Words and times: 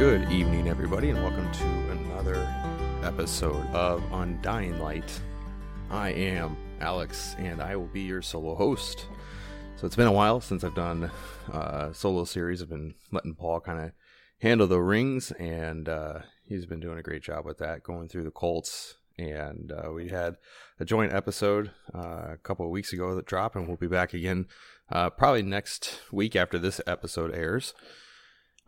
Good 0.00 0.32
evening, 0.32 0.66
everybody, 0.66 1.10
and 1.10 1.22
welcome 1.22 1.52
to 1.52 1.90
another 1.90 2.48
episode 3.02 3.66
of 3.74 4.02
Undying 4.14 4.78
Light. 4.78 5.20
I 5.90 6.08
am 6.08 6.56
Alex, 6.80 7.36
and 7.38 7.60
I 7.60 7.76
will 7.76 7.84
be 7.84 8.00
your 8.00 8.22
solo 8.22 8.54
host. 8.54 9.04
So 9.76 9.86
it's 9.86 9.96
been 9.96 10.06
a 10.06 10.12
while 10.12 10.40
since 10.40 10.64
I've 10.64 10.74
done 10.74 11.10
a 11.52 11.90
solo 11.92 12.24
series. 12.24 12.62
I've 12.62 12.70
been 12.70 12.94
letting 13.12 13.34
Paul 13.34 13.60
kind 13.60 13.78
of 13.78 13.92
handle 14.38 14.66
the 14.66 14.80
rings, 14.80 15.32
and 15.32 15.86
uh, 15.86 16.20
he's 16.46 16.64
been 16.64 16.80
doing 16.80 16.98
a 16.98 17.02
great 17.02 17.22
job 17.22 17.44
with 17.44 17.58
that, 17.58 17.82
going 17.82 18.08
through 18.08 18.24
the 18.24 18.30
Colts. 18.30 18.94
And 19.18 19.70
uh, 19.70 19.92
we 19.92 20.08
had 20.08 20.36
a 20.78 20.86
joint 20.86 21.12
episode 21.12 21.72
uh, 21.94 22.28
a 22.32 22.38
couple 22.42 22.64
of 22.64 22.72
weeks 22.72 22.94
ago 22.94 23.14
that 23.16 23.26
dropped, 23.26 23.54
and 23.54 23.68
we'll 23.68 23.76
be 23.76 23.86
back 23.86 24.14
again 24.14 24.46
uh, 24.90 25.10
probably 25.10 25.42
next 25.42 26.00
week 26.10 26.34
after 26.34 26.58
this 26.58 26.80
episode 26.86 27.34
airs. 27.34 27.74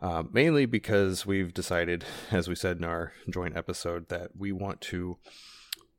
Uh, 0.03 0.23
mainly 0.33 0.65
because 0.65 1.25
we've 1.25 1.53
decided, 1.53 2.03
as 2.31 2.49
we 2.49 2.55
said 2.55 2.77
in 2.77 2.83
our 2.83 3.13
joint 3.29 3.55
episode, 3.55 4.09
that 4.09 4.31
we 4.37 4.51
want 4.51 4.81
to 4.81 5.17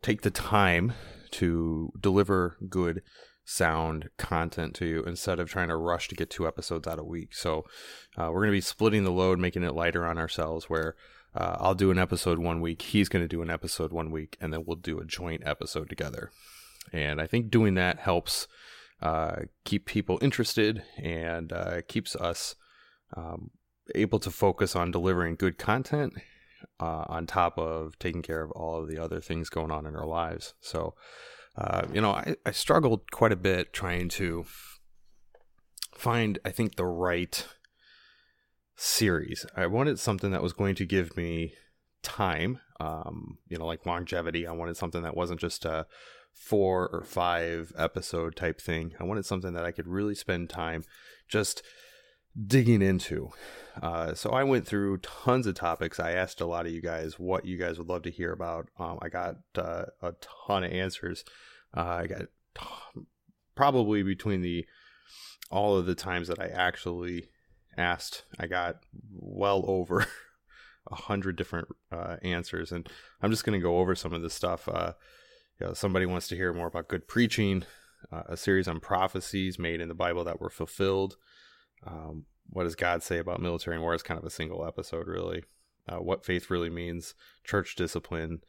take 0.03 0.21
the 0.21 0.31
time 0.31 0.93
to 1.31 1.91
deliver 1.99 2.59
good 2.69 3.01
sound 3.47 4.11
content 4.19 4.75
to 4.75 4.85
you 4.85 5.03
instead 5.05 5.41
of 5.41 5.49
trying 5.49 5.69
to 5.69 5.77
rush 5.77 6.09
to 6.09 6.15
get 6.15 6.29
two 6.29 6.47
episodes 6.47 6.87
out 6.87 6.99
a 6.99 7.05
week. 7.05 7.35
So 7.35 7.65
uh, 8.17 8.29
we're 8.31 8.41
going 8.41 8.49
to 8.49 8.57
be 8.57 8.61
splitting 8.61 9.05
the 9.05 9.11
load, 9.11 9.39
making 9.39 9.65
it 9.65 9.75
lighter 9.75 10.05
on 10.05 10.19
ourselves. 10.19 10.69
Where 10.69 10.97
uh, 11.35 11.57
I'll 11.59 11.75
do 11.75 11.91
an 11.91 11.99
episode 11.99 12.39
one 12.39 12.61
week, 12.61 12.83
he's 12.83 13.09
going 13.09 13.25
to 13.25 13.29
do 13.29 13.41
an 13.41 13.51
episode 13.51 13.91
one 13.91 14.11
week, 14.11 14.37
and 14.39 14.53
then 14.53 14.65
we'll 14.67 14.77
do 14.77 14.99
a 14.99 15.07
joint 15.07 15.43
episode 15.47 15.89
together. 15.89 16.31
And 16.93 17.23
I 17.23 17.27
think 17.27 17.51
doing 17.51 17.75
that 17.75 18.01
helps 18.01 18.49
uh, 19.01 19.37
keep 19.65 19.87
people 19.87 20.19
interested 20.21 20.83
and 20.99 21.53
uh, 21.55 21.81
keeps 21.89 22.15
us. 22.15 22.55
Um, 23.17 23.51
able 23.95 24.19
to 24.21 24.31
focus 24.31 24.75
on 24.75 24.91
delivering 24.91 25.37
good 25.37 25.59
content 25.59 26.15
uh, 26.81 27.05
on 27.09 27.27
top 27.27 27.59
of 27.59 27.99
taking 27.99 28.23
care 28.23 28.43
of 28.43 28.51
all 28.53 28.81
of 28.81 28.89
the 28.89 28.99
other 28.99 29.21
things 29.21 29.49
going 29.49 29.71
on 29.71 29.87
in 29.87 29.95
our 29.97 30.07
lives. 30.07 30.55
So, 30.61 30.95
uh, 31.57 31.87
you 31.93 32.01
know, 32.01 32.13
I, 32.13 32.37
I 32.47 32.51
struggled 32.51 33.11
quite 33.11 33.33
a 33.33 33.37
bit 33.37 33.73
trying 33.73 34.09
to 34.11 34.45
find, 35.97 36.39
I 36.45 36.51
think, 36.51 36.77
the 36.77 36.87
right 36.87 37.47
series. 38.77 39.47
I 39.57 39.67
wanted 39.67 39.99
something 39.99 40.31
that 40.33 40.43
was 40.43 40.53
going 40.53 40.75
to 40.77 40.87
give 40.87 41.17
me 41.17 41.55
time, 42.03 42.59
um, 42.81 43.39
you 43.49 43.59
know, 43.59 43.67
like 43.67 43.87
longevity. 43.87 44.47
I 44.47 44.53
wanted 44.53 44.77
something 44.77 45.03
that 45.03 45.17
wasn't 45.17 45.41
just 45.41 45.65
a 45.65 45.87
four 46.33 46.89
or 46.89 47.05
five 47.05 47.73
episode 47.79 48.35
type 48.35 48.61
thing. 48.61 48.93
I 48.99 49.05
wanted 49.05 49.25
something 49.25 49.55
that 49.55 49.65
I 49.65 49.71
could 49.71 49.87
really 49.87 50.17
spend 50.17 50.51
time 50.51 50.85
just 51.29 51.63
digging 52.47 52.83
into. 52.83 53.31
Uh, 53.83 54.15
so 54.15 54.31
I 54.31 54.45
went 54.45 54.67
through 54.67 54.99
tons 54.99 55.47
of 55.47 55.55
topics. 55.55 55.99
I 55.99 56.13
asked 56.13 56.41
a 56.41 56.47
lot 56.47 56.67
of 56.67 56.73
you 56.73 56.81
guys 56.81 57.19
what 57.19 57.45
you 57.45 57.57
guys 57.59 57.79
would 57.79 57.89
love 57.89 58.03
to 58.03 58.11
hear 58.11 58.33
about. 58.33 58.69
Um, 58.79 58.99
I 59.03 59.09
got 59.09 59.37
uh, 59.57 59.87
a 60.01 60.15
ton 60.47 60.65
of 60.65 60.73
answers. 60.73 61.25
Uh, 61.77 61.81
I 62.03 62.07
got 62.07 62.23
t- 62.55 63.03
probably 63.55 64.03
between 64.03 64.43
the 64.43 64.65
all 65.51 65.77
of 65.77 65.87
the 65.87 65.95
times 65.95 66.29
that 66.29 66.41
I 66.41 66.47
actually 66.47 67.29
asked, 67.77 68.25
I 68.39 68.47
got 68.47 68.77
well 69.13 69.65
over 69.67 70.07
a 70.91 70.95
hundred 70.95 71.37
different 71.37 71.69
uh, 71.93 72.17
answers, 72.23 72.73
and 72.73 72.89
I'm 73.23 73.31
just 73.31 73.45
going 73.45 73.59
to 73.59 73.63
go 73.63 73.79
over 73.79 73.95
some 73.95 74.13
of 74.13 74.23
this 74.23 74.35
stuff. 74.35 74.69
Uh, 74.69 74.93
you 75.61 75.67
know, 75.67 75.73
somebody 75.75 76.07
wants 76.07 76.29
to 76.29 76.37
hear 76.37 76.53
more 76.53 76.67
about 76.67 76.89
good 76.89 77.07
preaching, 77.09 77.65
uh, 78.13 78.23
a 78.29 78.37
series 78.37 78.69
on 78.69 78.81
prophecies 78.81 79.59
made 79.59 79.81
in 79.81 79.89
the 79.89 79.95
Bible 79.95 80.25
that 80.25 80.41
were 80.41 80.51
fulfilled. 80.51 81.17
Um, 81.87 82.25
what 82.49 82.65
does 82.65 82.75
God 82.75 83.03
say 83.03 83.19
about 83.19 83.41
military 83.41 83.77
and 83.77 83.83
war 83.83 83.95
is 83.95 84.03
kind 84.03 84.19
of 84.19 84.25
a 84.25 84.31
single 84.31 84.67
episode, 84.67 85.07
really. 85.07 85.45
Uh, 85.89 85.99
what 85.99 86.25
faith 86.25 86.51
really 86.51 86.71
means, 86.71 87.15
church 87.45 87.75
discipline. 87.75 88.41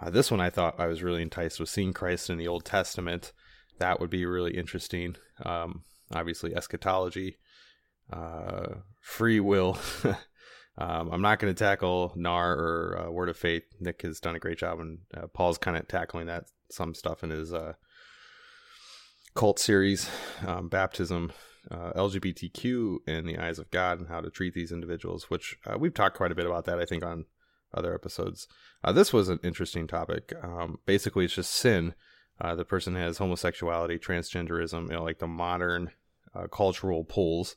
Uh, 0.00 0.10
this 0.10 0.30
one 0.30 0.40
I 0.40 0.50
thought 0.50 0.78
I 0.78 0.86
was 0.86 1.02
really 1.02 1.22
enticed 1.22 1.58
with 1.58 1.68
seeing 1.68 1.92
Christ 1.92 2.30
in 2.30 2.38
the 2.38 2.48
Old 2.48 2.64
Testament. 2.64 3.32
That 3.78 4.00
would 4.00 4.10
be 4.10 4.26
really 4.26 4.56
interesting. 4.56 5.16
Um, 5.44 5.84
obviously, 6.12 6.54
eschatology, 6.54 7.38
uh, 8.12 8.74
free 9.00 9.40
will. 9.40 9.78
um, 10.78 11.10
I'm 11.10 11.22
not 11.22 11.38
going 11.38 11.54
to 11.54 11.58
tackle 11.58 12.12
NAR 12.14 12.52
or 12.52 13.06
uh, 13.06 13.10
Word 13.10 13.28
of 13.28 13.36
Faith. 13.36 13.64
Nick 13.80 14.02
has 14.02 14.20
done 14.20 14.36
a 14.36 14.40
great 14.40 14.58
job, 14.58 14.80
and 14.80 14.98
uh, 15.16 15.26
Paul's 15.28 15.58
kind 15.58 15.76
of 15.76 15.88
tackling 15.88 16.26
that 16.26 16.44
some 16.70 16.94
stuff 16.94 17.24
in 17.24 17.30
his 17.30 17.52
uh, 17.52 17.74
cult 19.34 19.58
series, 19.58 20.10
um, 20.46 20.68
baptism, 20.68 21.32
uh, 21.70 21.92
LGBTQ 21.94 22.98
in 23.06 23.26
the 23.26 23.38
eyes 23.38 23.58
of 23.58 23.70
God 23.70 24.00
and 24.00 24.08
how 24.08 24.20
to 24.20 24.30
treat 24.30 24.54
these 24.54 24.72
individuals, 24.72 25.30
which 25.30 25.56
uh, 25.66 25.78
we've 25.78 25.94
talked 25.94 26.16
quite 26.16 26.32
a 26.32 26.34
bit 26.34 26.46
about 26.46 26.64
that, 26.64 26.80
I 26.80 26.84
think, 26.84 27.04
on 27.04 27.26
other 27.74 27.94
episodes. 27.94 28.48
Uh, 28.82 28.92
this 28.92 29.12
was 29.12 29.28
an 29.28 29.38
interesting 29.42 29.86
topic. 29.86 30.32
Um, 30.42 30.78
basically, 30.86 31.24
it's 31.24 31.34
just 31.34 31.52
sin. 31.52 31.94
Uh, 32.40 32.54
the 32.54 32.64
person 32.64 32.96
has 32.96 33.18
homosexuality, 33.18 33.98
transgenderism, 33.98 34.88
you 34.88 34.94
know, 34.94 35.04
like 35.04 35.18
the 35.18 35.26
modern 35.26 35.90
uh, 36.34 36.48
cultural 36.48 37.04
pulls, 37.04 37.56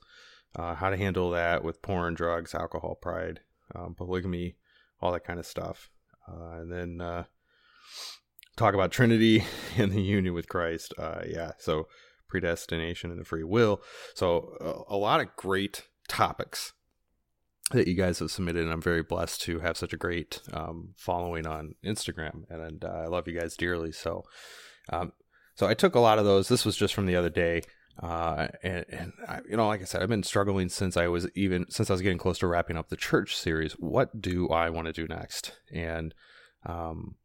uh, 0.55 0.75
how 0.75 0.89
to 0.89 0.97
handle 0.97 1.31
that 1.31 1.63
with 1.63 1.81
porn, 1.81 2.13
drugs, 2.13 2.53
alcohol, 2.53 2.95
pride, 3.01 3.39
um, 3.73 3.95
polygamy, 3.95 4.55
all 5.01 5.11
that 5.11 5.23
kind 5.23 5.39
of 5.39 5.45
stuff. 5.45 5.89
and 6.27 6.71
then 6.71 7.25
talk 8.55 8.73
about 8.73 8.91
Trinity 8.91 9.43
and 9.77 9.91
the 9.91 10.01
union 10.01 10.33
with 10.33 10.47
Christ. 10.47 10.93
yeah, 11.27 11.51
so 11.57 11.87
predestination 12.27 13.11
and 13.11 13.19
the 13.19 13.25
free 13.25 13.43
will. 13.43 13.81
So, 14.13 14.85
a, 14.89 14.95
a 14.95 14.97
lot 14.97 15.21
of 15.21 15.35
great 15.35 15.87
topics 16.07 16.73
that 17.71 17.87
you 17.87 17.95
guys 17.95 18.19
have 18.19 18.31
submitted, 18.31 18.63
and 18.63 18.71
I'm 18.71 18.81
very 18.81 19.03
blessed 19.03 19.41
to 19.43 19.59
have 19.59 19.77
such 19.77 19.93
a 19.93 19.97
great 19.97 20.41
um, 20.53 20.93
following 20.95 21.47
on 21.47 21.75
Instagram, 21.83 22.43
and, 22.49 22.61
and 22.61 22.85
uh, 22.85 23.03
I 23.03 23.05
love 23.07 23.27
you 23.27 23.39
guys 23.39 23.55
dearly. 23.55 23.91
So, 23.91 24.23
um, 24.89 25.13
so 25.55 25.67
I 25.67 25.73
took 25.73 25.95
a 25.95 25.99
lot 25.99 26.19
of 26.19 26.25
those. 26.25 26.47
This 26.47 26.65
was 26.65 26.77
just 26.77 26.93
from 26.93 27.07
the 27.07 27.15
other 27.15 27.29
day, 27.29 27.61
uh, 28.01 28.49
and, 28.61 28.85
and 28.89 29.13
I, 29.27 29.39
you 29.49 29.57
know, 29.57 29.67
like 29.67 29.81
I 29.81 29.85
said, 29.85 30.03
I've 30.03 30.09
been 30.09 30.23
struggling 30.23 30.69
since 30.69 30.95
I 30.95 31.07
was 31.07 31.27
even 31.33 31.65
since 31.69 31.89
I 31.89 31.93
was 31.93 32.01
getting 32.01 32.17
close 32.17 32.37
to 32.39 32.47
wrapping 32.47 32.77
up 32.77 32.89
the 32.89 32.97
church 32.97 33.35
series. 33.35 33.73
What 33.73 34.21
do 34.21 34.49
I 34.49 34.69
want 34.69 34.87
to 34.87 34.93
do 34.93 35.07
next? 35.07 35.53
And 35.73 36.13
um, 36.65 37.15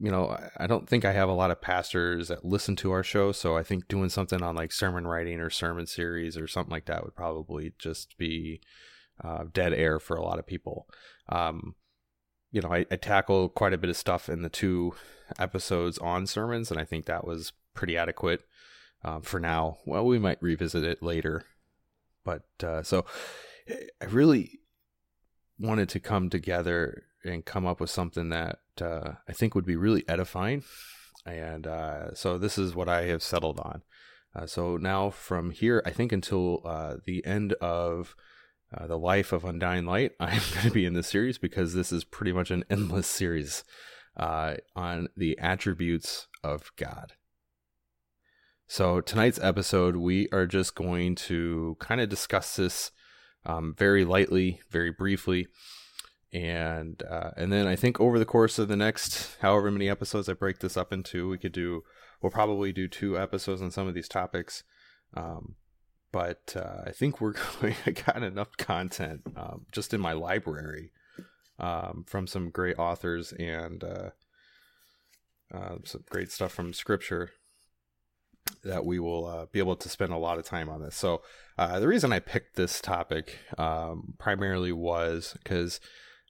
you 0.00 0.10
know, 0.10 0.38
I 0.56 0.66
don't 0.66 0.88
think 0.88 1.04
I 1.04 1.12
have 1.12 1.28
a 1.28 1.34
lot 1.34 1.50
of 1.50 1.60
pastors 1.60 2.28
that 2.28 2.44
listen 2.44 2.76
to 2.76 2.92
our 2.92 3.02
show. 3.02 3.32
So 3.32 3.56
I 3.56 3.62
think 3.62 3.88
doing 3.88 4.08
something 4.08 4.42
on 4.42 4.54
like 4.54 4.72
sermon 4.72 5.06
writing 5.06 5.40
or 5.40 5.50
sermon 5.50 5.86
series 5.86 6.36
or 6.36 6.46
something 6.46 6.70
like 6.70 6.86
that 6.86 7.04
would 7.04 7.16
probably 7.16 7.72
just 7.78 8.16
be 8.16 8.60
uh, 9.22 9.44
dead 9.52 9.72
air 9.72 9.98
for 9.98 10.16
a 10.16 10.22
lot 10.22 10.38
of 10.38 10.46
people. 10.46 10.86
Um, 11.28 11.74
you 12.52 12.60
know, 12.60 12.72
I, 12.72 12.86
I 12.90 12.96
tackle 12.96 13.48
quite 13.48 13.72
a 13.72 13.78
bit 13.78 13.90
of 13.90 13.96
stuff 13.96 14.28
in 14.28 14.42
the 14.42 14.48
two 14.48 14.94
episodes 15.38 15.98
on 15.98 16.26
sermons, 16.26 16.70
and 16.70 16.80
I 16.80 16.84
think 16.84 17.06
that 17.06 17.26
was 17.26 17.52
pretty 17.74 17.96
adequate 17.96 18.42
um, 19.04 19.22
for 19.22 19.40
now. 19.40 19.78
Well, 19.84 20.06
we 20.06 20.18
might 20.18 20.40
revisit 20.40 20.84
it 20.84 21.02
later, 21.02 21.44
but 22.24 22.44
uh, 22.62 22.82
so 22.82 23.04
I 23.68 24.04
really 24.06 24.60
wanted 25.58 25.88
to 25.90 26.00
come 26.00 26.30
together 26.30 27.04
and 27.24 27.44
come 27.44 27.66
up 27.66 27.80
with 27.80 27.90
something 27.90 28.28
that 28.30 28.58
uh, 28.80 29.12
I 29.28 29.32
think 29.32 29.54
would 29.54 29.66
be 29.66 29.76
really 29.76 30.04
edifying. 30.08 30.62
And 31.26 31.66
uh, 31.66 32.14
so 32.14 32.38
this 32.38 32.58
is 32.58 32.74
what 32.74 32.88
I 32.88 33.04
have 33.04 33.22
settled 33.22 33.60
on. 33.60 33.82
Uh, 34.34 34.46
so 34.46 34.76
now 34.76 35.10
from 35.10 35.50
here, 35.50 35.82
I 35.84 35.90
think 35.90 36.12
until 36.12 36.62
uh, 36.64 36.96
the 37.04 37.24
end 37.26 37.54
of 37.54 38.14
uh, 38.76 38.86
the 38.86 38.98
life 38.98 39.32
of 39.32 39.44
Undying 39.44 39.86
Light, 39.86 40.12
I'm 40.20 40.42
going 40.54 40.66
to 40.66 40.70
be 40.70 40.86
in 40.86 40.94
this 40.94 41.08
series 41.08 41.38
because 41.38 41.74
this 41.74 41.92
is 41.92 42.04
pretty 42.04 42.32
much 42.32 42.50
an 42.50 42.64
endless 42.70 43.06
series 43.06 43.64
uh, 44.16 44.54
on 44.76 45.08
the 45.16 45.38
attributes 45.38 46.28
of 46.44 46.70
God. 46.76 47.14
So 48.66 49.00
tonight's 49.00 49.40
episode, 49.40 49.96
we 49.96 50.28
are 50.30 50.46
just 50.46 50.74
going 50.74 51.14
to 51.14 51.76
kind 51.80 52.00
of 52.02 52.10
discuss 52.10 52.56
this 52.56 52.90
um, 53.46 53.74
very 53.76 54.04
lightly, 54.04 54.60
very 54.70 54.90
briefly 54.90 55.48
and 56.32 57.02
uh, 57.08 57.30
and 57.36 57.52
then 57.52 57.66
I 57.66 57.76
think 57.76 58.00
over 58.00 58.18
the 58.18 58.24
course 58.24 58.58
of 58.58 58.68
the 58.68 58.76
next 58.76 59.36
however 59.40 59.70
many 59.70 59.88
episodes 59.88 60.28
I 60.28 60.34
break 60.34 60.58
this 60.58 60.76
up 60.76 60.92
into, 60.92 61.28
we 61.28 61.38
could 61.38 61.52
do 61.52 61.82
we'll 62.20 62.30
probably 62.30 62.72
do 62.72 62.88
two 62.88 63.18
episodes 63.18 63.62
on 63.62 63.70
some 63.70 63.88
of 63.88 63.94
these 63.94 64.08
topics. 64.08 64.64
Um, 65.14 65.54
but 66.12 66.54
uh, 66.56 66.82
I 66.86 66.90
think 66.90 67.20
we're 67.20 67.34
going. 67.60 67.76
I 67.86 67.90
got 67.90 68.22
enough 68.22 68.56
content 68.56 69.22
um, 69.36 69.66
just 69.72 69.94
in 69.94 70.00
my 70.00 70.12
library 70.12 70.92
um, 71.58 72.04
from 72.06 72.26
some 72.26 72.50
great 72.50 72.78
authors 72.78 73.32
and 73.32 73.82
uh, 73.82 74.10
uh 75.52 75.76
some 75.84 76.04
great 76.10 76.30
stuff 76.30 76.52
from 76.52 76.72
Scripture 76.72 77.30
that 78.64 78.84
we 78.84 78.98
will 78.98 79.26
uh, 79.26 79.46
be 79.52 79.58
able 79.58 79.76
to 79.76 79.88
spend 79.88 80.12
a 80.12 80.18
lot 80.18 80.38
of 80.38 80.44
time 80.44 80.68
on 80.68 80.82
this. 80.82 80.96
So 80.96 81.22
uh, 81.56 81.80
the 81.80 81.88
reason 81.88 82.12
I 82.12 82.18
picked 82.18 82.56
this 82.56 82.80
topic 82.80 83.38
um, 83.56 84.14
primarily 84.18 84.72
was 84.72 85.36
because 85.42 85.80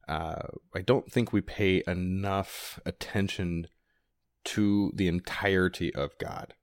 uh, 0.08 0.48
I 0.74 0.80
don't 0.80 1.10
think 1.10 1.32
we 1.32 1.40
pay 1.40 1.82
enough 1.86 2.80
attention 2.86 3.68
to 4.44 4.90
the 4.94 5.08
entirety 5.08 5.94
of 5.94 6.16
God. 6.18 6.54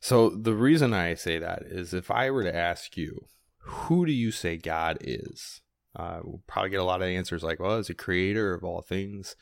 So 0.00 0.30
the 0.30 0.54
reason 0.54 0.92
I 0.92 1.14
say 1.14 1.38
that 1.38 1.62
is 1.62 1.94
if 1.94 2.10
I 2.10 2.30
were 2.30 2.42
to 2.42 2.54
ask 2.54 2.96
you, 2.96 3.26
who 3.58 4.06
do 4.06 4.12
you 4.12 4.30
say 4.30 4.56
God 4.56 4.98
is? 5.00 5.62
Uh, 5.96 6.20
we'll 6.22 6.42
probably 6.46 6.70
get 6.70 6.80
a 6.80 6.84
lot 6.84 7.00
of 7.00 7.08
answers 7.08 7.42
like, 7.42 7.58
well, 7.58 7.78
he's 7.78 7.90
a 7.90 7.94
creator 7.94 8.52
of 8.52 8.62
all 8.62 8.82
things. 8.82 9.34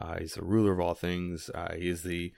Uh, 0.00 0.18
he's 0.18 0.34
the 0.34 0.42
ruler 0.42 0.72
of 0.72 0.80
all 0.80 0.94
things. 0.94 1.50
Uh, 1.54 1.74
he 1.74 1.88
is 1.88 2.02
the, 2.02 2.32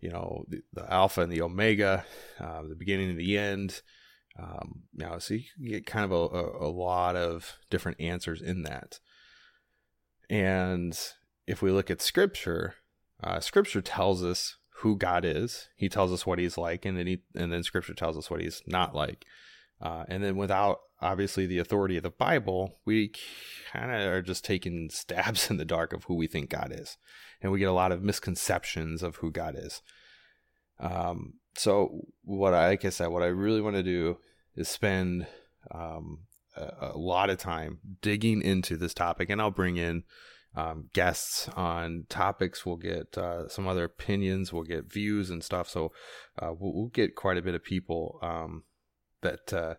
you 0.00 0.10
know, 0.10 0.44
the, 0.48 0.62
the 0.72 0.90
Alpha 0.90 1.20
and 1.20 1.30
the 1.30 1.42
Omega, 1.42 2.04
uh, 2.40 2.62
the 2.62 2.74
beginning 2.74 3.10
and 3.10 3.18
the 3.18 3.36
end. 3.36 3.82
Um, 4.38 4.84
now, 4.94 5.18
so 5.18 5.34
you 5.34 5.70
get 5.70 5.86
kind 5.86 6.04
of 6.04 6.12
a, 6.12 6.36
a, 6.36 6.68
a 6.68 6.70
lot 6.70 7.14
of 7.14 7.58
different 7.70 8.00
answers 8.00 8.40
in 8.40 8.62
that. 8.62 8.98
And 10.34 10.98
if 11.46 11.62
we 11.62 11.70
look 11.70 11.92
at 11.92 12.02
scripture, 12.02 12.74
uh, 13.22 13.38
scripture 13.38 13.80
tells 13.80 14.24
us 14.24 14.56
who 14.78 14.96
God 14.96 15.24
is. 15.24 15.68
He 15.76 15.88
tells 15.88 16.12
us 16.12 16.26
what 16.26 16.40
he's 16.40 16.58
like, 16.58 16.84
and 16.84 16.98
then 16.98 17.06
he, 17.06 17.22
and 17.36 17.52
then 17.52 17.62
scripture 17.62 17.94
tells 17.94 18.18
us 18.18 18.28
what 18.28 18.40
he's 18.40 18.60
not 18.66 18.96
like. 18.96 19.24
Uh, 19.80 20.02
and 20.08 20.24
then 20.24 20.34
without 20.34 20.80
obviously 21.00 21.46
the 21.46 21.60
authority 21.60 21.96
of 21.96 22.02
the 22.02 22.10
Bible, 22.10 22.80
we 22.84 23.12
kind 23.72 23.92
of 23.92 24.12
are 24.12 24.22
just 24.22 24.44
taking 24.44 24.90
stabs 24.92 25.50
in 25.50 25.56
the 25.56 25.64
dark 25.64 25.92
of 25.92 26.02
who 26.04 26.16
we 26.16 26.26
think 26.26 26.50
God 26.50 26.72
is. 26.74 26.96
And 27.40 27.52
we 27.52 27.60
get 27.60 27.68
a 27.68 27.72
lot 27.72 27.92
of 27.92 28.02
misconceptions 28.02 29.04
of 29.04 29.16
who 29.16 29.30
God 29.30 29.54
is. 29.56 29.82
Um, 30.80 31.34
so 31.56 32.06
what 32.24 32.54
I, 32.54 32.66
like 32.70 32.84
I 32.84 32.88
said, 32.88 33.06
what 33.06 33.22
I 33.22 33.26
really 33.26 33.60
want 33.60 33.76
to 33.76 33.84
do 33.84 34.16
is 34.56 34.68
spend 34.68 35.28
um, 35.70 36.22
a, 36.56 36.92
lot 36.96 37.30
of 37.30 37.38
time 37.38 37.78
digging 38.00 38.42
into 38.42 38.76
this 38.76 38.94
topic, 38.94 39.30
and 39.30 39.40
I'll 39.40 39.50
bring 39.50 39.76
in 39.76 40.04
um, 40.56 40.88
guests 40.92 41.48
on 41.56 42.06
topics. 42.08 42.64
We'll 42.64 42.76
get 42.76 43.16
uh, 43.18 43.48
some 43.48 43.66
other 43.66 43.84
opinions. 43.84 44.52
We'll 44.52 44.64
get 44.64 44.92
views 44.92 45.30
and 45.30 45.42
stuff. 45.42 45.68
So 45.68 45.92
uh, 46.38 46.52
we'll, 46.58 46.74
we'll, 46.74 46.86
get 46.88 47.16
quite 47.16 47.38
a 47.38 47.42
bit 47.42 47.54
of 47.54 47.64
people 47.64 48.18
um, 48.22 48.62
that 49.22 49.52
uh, 49.52 49.74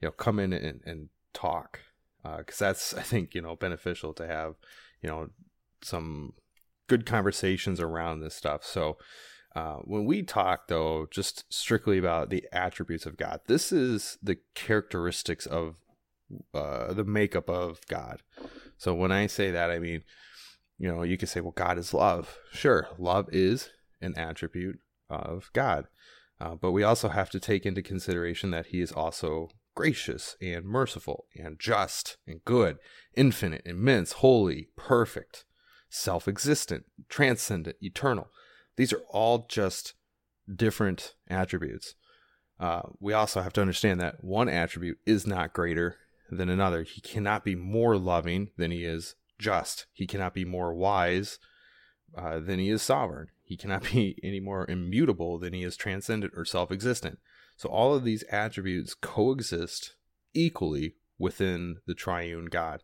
you 0.00 0.08
know 0.08 0.12
come 0.12 0.38
in 0.38 0.52
and, 0.52 0.80
and 0.84 1.08
talk 1.34 1.80
because 2.22 2.60
uh, 2.60 2.66
that's 2.66 2.94
I 2.96 3.02
think 3.02 3.34
you 3.34 3.42
know 3.42 3.56
beneficial 3.56 4.14
to 4.14 4.26
have 4.26 4.54
you 5.02 5.08
know 5.08 5.28
some 5.82 6.32
good 6.88 7.06
conversations 7.06 7.80
around 7.80 8.20
this 8.20 8.34
stuff. 8.34 8.64
So. 8.64 8.96
Uh, 9.54 9.76
when 9.84 10.04
we 10.04 10.22
talk, 10.22 10.68
though, 10.68 11.06
just 11.10 11.46
strictly 11.48 11.96
about 11.96 12.28
the 12.28 12.44
attributes 12.52 13.06
of 13.06 13.16
God, 13.16 13.40
this 13.46 13.72
is 13.72 14.18
the 14.22 14.36
characteristics 14.54 15.46
of 15.46 15.76
uh, 16.54 16.92
the 16.92 17.04
makeup 17.04 17.48
of 17.48 17.80
God. 17.88 18.22
So 18.76 18.94
when 18.94 19.12
I 19.12 19.26
say 19.26 19.50
that, 19.50 19.70
I 19.70 19.78
mean, 19.78 20.02
you 20.78 20.92
know, 20.92 21.02
you 21.02 21.16
could 21.16 21.28
say, 21.28 21.40
well, 21.40 21.52
God 21.52 21.78
is 21.78 21.94
love. 21.94 22.36
Sure, 22.52 22.88
love 22.98 23.28
is 23.32 23.70
an 24.00 24.16
attribute 24.16 24.78
of 25.08 25.50
God. 25.52 25.86
Uh, 26.38 26.54
but 26.54 26.72
we 26.72 26.82
also 26.82 27.08
have 27.08 27.30
to 27.30 27.40
take 27.40 27.64
into 27.64 27.82
consideration 27.82 28.50
that 28.50 28.66
he 28.66 28.80
is 28.80 28.92
also 28.92 29.48
gracious 29.74 30.36
and 30.40 30.64
merciful 30.64 31.26
and 31.36 31.58
just 31.58 32.18
and 32.26 32.44
good, 32.44 32.78
infinite, 33.14 33.62
immense, 33.64 34.12
holy, 34.12 34.68
perfect, 34.76 35.44
self 35.88 36.28
existent, 36.28 36.84
transcendent, 37.08 37.76
eternal. 37.80 38.28
These 38.76 38.92
are 38.92 39.02
all 39.10 39.46
just 39.48 39.94
different 40.52 41.14
attributes. 41.28 41.94
Uh, 42.60 42.82
we 43.00 43.12
also 43.12 43.40
have 43.40 43.52
to 43.54 43.60
understand 43.60 44.00
that 44.00 44.22
one 44.22 44.48
attribute 44.48 44.98
is 45.06 45.26
not 45.26 45.52
greater 45.52 45.96
than 46.30 46.48
another. 46.48 46.82
He 46.82 47.00
cannot 47.00 47.44
be 47.44 47.54
more 47.54 47.96
loving 47.96 48.50
than 48.56 48.70
he 48.70 48.84
is 48.84 49.14
just. 49.38 49.86
He 49.92 50.06
cannot 50.06 50.34
be 50.34 50.44
more 50.44 50.74
wise 50.74 51.38
uh, 52.16 52.40
than 52.40 52.58
he 52.58 52.70
is 52.70 52.82
sovereign. 52.82 53.28
He 53.42 53.56
cannot 53.56 53.82
be 53.92 54.18
any 54.22 54.40
more 54.40 54.68
immutable 54.68 55.38
than 55.38 55.52
he 55.52 55.62
is 55.62 55.76
transcendent 55.76 56.32
or 56.36 56.44
self 56.44 56.70
existent. 56.70 57.18
So 57.56 57.68
all 57.68 57.94
of 57.94 58.04
these 58.04 58.24
attributes 58.30 58.94
coexist 58.94 59.94
equally 60.34 60.96
within 61.18 61.78
the 61.86 61.94
triune 61.94 62.46
God. 62.46 62.82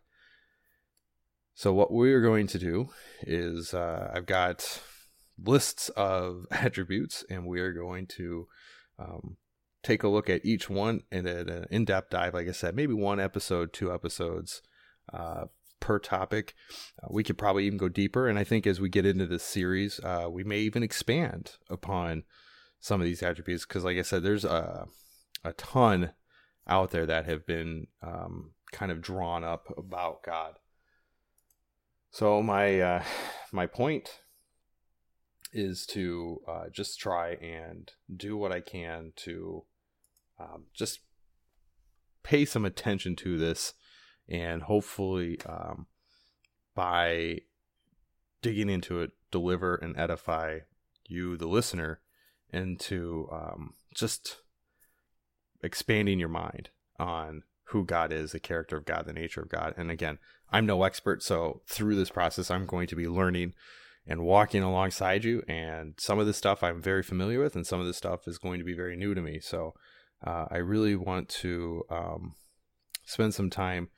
So 1.53 1.71
what 1.71 1.91
we're 1.91 2.21
going 2.21 2.47
to 2.47 2.57
do 2.57 2.89
is 3.21 3.75
uh, 3.75 4.11
I've 4.13 4.25
got 4.25 4.81
lists 5.37 5.89
of 5.89 6.47
attributes, 6.51 7.23
and 7.29 7.45
we 7.45 7.59
are 7.59 7.73
going 7.73 8.07
to 8.17 8.47
um, 8.97 9.37
take 9.83 10.03
a 10.03 10.07
look 10.07 10.29
at 10.29 10.45
each 10.45 10.69
one 10.69 11.03
and 11.11 11.27
an 11.27 11.65
in-depth 11.69 12.09
dive 12.09 12.33
like 12.33 12.47
i 12.47 12.51
said 12.51 12.75
maybe 12.75 12.93
one 12.93 13.19
episode 13.19 13.73
two 13.73 13.93
episodes 13.93 14.61
uh, 15.11 15.45
per 15.79 15.99
topic. 15.99 16.55
Uh, 17.03 17.07
we 17.11 17.25
could 17.25 17.37
probably 17.37 17.65
even 17.65 17.77
go 17.77 17.89
deeper 17.89 18.27
and 18.27 18.39
i 18.39 18.43
think 18.43 18.65
as 18.65 18.79
we 18.79 18.89
get 18.89 19.05
into 19.05 19.27
this 19.27 19.43
series 19.43 19.99
uh, 20.03 20.27
we 20.29 20.43
may 20.43 20.59
even 20.59 20.81
expand 20.81 21.57
upon 21.69 22.23
some 22.79 23.01
of 23.01 23.05
these 23.05 23.21
attributes 23.21 23.65
because 23.65 23.83
like 23.83 23.97
i 23.97 24.01
said 24.01 24.23
there's 24.23 24.45
a, 24.45 24.87
a 25.43 25.53
ton 25.53 26.11
out 26.67 26.91
there 26.91 27.05
that 27.05 27.25
have 27.25 27.45
been 27.45 27.87
um, 28.01 28.51
kind 28.71 28.91
of 28.91 29.01
drawn 29.01 29.43
up 29.43 29.67
about 29.77 30.23
god. 30.23 30.55
So 32.11 32.41
my 32.41 32.79
uh, 32.79 33.03
my 33.51 33.67
point 33.67 34.19
is 35.51 35.85
to 35.85 36.41
uh, 36.47 36.69
just 36.71 36.99
try 36.99 37.33
and 37.33 37.91
do 38.15 38.35
what 38.35 38.51
I 38.51 38.59
can 38.59 39.13
to 39.17 39.63
um, 40.39 40.65
just 40.73 40.99
pay 42.23 42.45
some 42.45 42.65
attention 42.65 43.15
to 43.17 43.37
this 43.37 43.73
and 44.29 44.63
hopefully 44.63 45.39
um, 45.45 45.87
by 46.75 47.39
digging 48.41 48.69
into 48.69 49.01
it 49.01 49.11
deliver 49.31 49.75
and 49.75 49.97
edify 49.97 50.59
you 51.07 51.35
the 51.37 51.47
listener 51.47 51.99
into 52.51 53.27
um, 53.31 53.73
just 53.93 54.37
expanding 55.61 56.19
your 56.19 56.29
mind 56.29 56.69
on 56.99 57.43
who 57.65 57.85
god 57.85 58.11
is 58.11 58.31
the 58.31 58.39
character 58.39 58.77
of 58.77 58.85
god 58.85 59.05
the 59.05 59.13
nature 59.13 59.41
of 59.41 59.49
god. 59.49 59.73
And 59.77 59.91
again 59.91 60.19
i'm 60.51 60.65
no 60.65 60.83
expert 60.83 61.23
so 61.23 61.61
through 61.67 61.95
this 61.95 62.09
process 62.09 62.51
i'm 62.51 62.65
going 62.65 62.87
to 62.87 62.95
be 62.95 63.07
learning 63.07 63.53
and 64.05 64.21
walking 64.21 64.63
alongside 64.63 65.23
you. 65.23 65.43
And 65.47 65.93
some 65.97 66.19
of 66.19 66.25
this 66.25 66.37
stuff 66.37 66.63
i'm 66.63 66.81
very 66.81 67.03
familiar 67.03 67.39
with 67.39 67.55
and 67.55 67.65
some 67.65 67.79
of 67.79 67.87
this 67.87 67.97
stuff 67.97 68.27
is 68.27 68.37
going 68.37 68.59
to 68.59 68.65
be 68.65 68.73
very 68.73 68.95
new 68.95 69.13
to 69.13 69.21
me. 69.21 69.39
So 69.39 69.73
uh, 70.23 70.45
I 70.49 70.57
really 70.57 70.95
want 70.95 71.29
to 71.29 71.83
um, 71.89 72.35
spend 73.05 73.33
some 73.33 73.49
time 73.49 73.89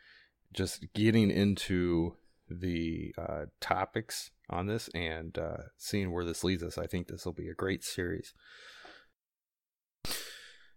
just 0.53 0.85
getting 0.93 1.29
into 1.29 2.15
the 2.49 3.13
uh, 3.17 3.45
topics 3.59 4.31
on 4.49 4.67
this 4.67 4.89
and 4.93 5.37
uh, 5.37 5.57
seeing 5.77 6.11
where 6.11 6.25
this 6.25 6.43
leads 6.43 6.63
us. 6.63 6.77
I 6.77 6.87
think 6.87 7.07
this 7.07 7.25
will 7.25 7.33
be 7.33 7.49
a 7.49 7.53
great 7.53 7.83
series. 7.83 8.33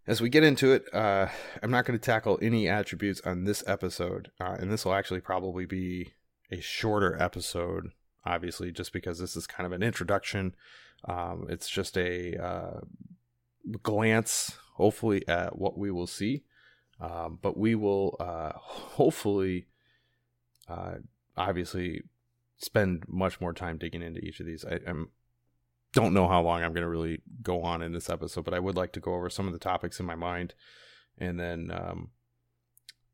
As 0.06 0.22
we 0.22 0.30
get 0.30 0.42
into 0.42 0.72
it, 0.72 0.92
uh, 0.94 1.28
I'm 1.62 1.70
not 1.70 1.84
going 1.84 1.98
to 1.98 2.04
tackle 2.04 2.38
any 2.40 2.66
attributes 2.66 3.20
on 3.26 3.44
this 3.44 3.62
episode, 3.66 4.30
uh, 4.40 4.56
and 4.58 4.72
this 4.72 4.86
will 4.86 4.94
actually 4.94 5.20
probably 5.20 5.66
be 5.66 6.14
a 6.50 6.60
shorter 6.60 7.20
episode, 7.20 7.90
obviously, 8.24 8.72
just 8.72 8.94
because 8.94 9.18
this 9.18 9.36
is 9.36 9.46
kind 9.46 9.66
of 9.66 9.72
an 9.72 9.82
introduction. 9.82 10.54
Um, 11.04 11.46
it's 11.50 11.68
just 11.68 11.98
a 11.98 12.42
uh, 12.42 12.80
glance, 13.82 14.56
hopefully, 14.78 15.26
at 15.28 15.58
what 15.58 15.76
we 15.76 15.90
will 15.90 16.06
see. 16.06 16.44
Um, 17.00 17.38
but 17.42 17.56
we 17.56 17.74
will 17.74 18.16
uh, 18.18 18.52
hopefully, 18.54 19.66
uh, 20.68 20.94
obviously, 21.36 22.02
spend 22.56 23.04
much 23.06 23.40
more 23.40 23.52
time 23.52 23.76
digging 23.76 24.02
into 24.02 24.20
each 24.20 24.40
of 24.40 24.46
these. 24.46 24.64
I, 24.64 24.78
I'm 24.86 25.10
don't 25.92 26.14
know 26.14 26.28
how 26.28 26.42
long 26.42 26.62
I'm 26.62 26.72
going 26.72 26.82
to 26.82 26.88
really 26.88 27.22
go 27.42 27.62
on 27.62 27.82
in 27.82 27.92
this 27.92 28.10
episode, 28.10 28.44
but 28.44 28.54
I 28.54 28.58
would 28.58 28.76
like 28.76 28.92
to 28.92 29.00
go 29.00 29.14
over 29.14 29.30
some 29.30 29.46
of 29.46 29.52
the 29.52 29.58
topics 29.58 29.98
in 30.00 30.06
my 30.06 30.14
mind, 30.14 30.54
and 31.18 31.38
then 31.40 31.70
um, 31.72 32.10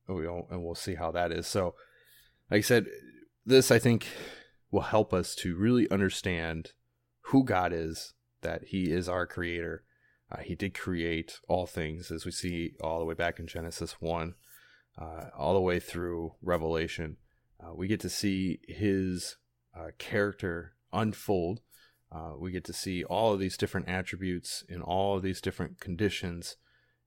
we'll 0.08 0.46
and 0.50 0.62
we'll 0.62 0.74
see 0.74 0.94
how 0.94 1.10
that 1.12 1.32
is. 1.32 1.46
So, 1.46 1.74
like 2.50 2.58
I 2.58 2.62
said, 2.62 2.86
this 3.46 3.70
I 3.70 3.78
think 3.78 4.06
will 4.70 4.82
help 4.82 5.12
us 5.14 5.34
to 5.36 5.56
really 5.56 5.90
understand 5.90 6.72
who 7.28 7.44
God 7.44 7.72
is, 7.72 8.14
that 8.42 8.64
He 8.64 8.90
is 8.90 9.08
our 9.08 9.26
Creator. 9.26 9.84
Uh, 10.34 10.42
he 10.42 10.54
did 10.54 10.74
create 10.74 11.38
all 11.48 11.66
things, 11.66 12.10
as 12.10 12.24
we 12.24 12.30
see 12.30 12.72
all 12.80 12.98
the 12.98 13.04
way 13.04 13.14
back 13.14 13.38
in 13.38 13.46
Genesis 13.46 14.00
one, 14.00 14.34
uh, 15.00 15.26
all 15.36 15.54
the 15.54 15.60
way 15.60 15.78
through 15.78 16.34
Revelation. 16.42 17.16
Uh, 17.62 17.72
we 17.74 17.86
get 17.86 18.00
to 18.00 18.10
see 18.10 18.58
His 18.66 19.36
uh, 19.78 19.88
character 19.98 20.72
unfold 20.92 21.60
uh, 22.14 22.32
we 22.38 22.52
get 22.52 22.62
to 22.64 22.72
see 22.72 23.02
all 23.02 23.32
of 23.32 23.40
these 23.40 23.56
different 23.56 23.88
attributes 23.88 24.62
in 24.68 24.80
all 24.80 25.16
of 25.16 25.22
these 25.22 25.40
different 25.40 25.80
conditions 25.80 26.56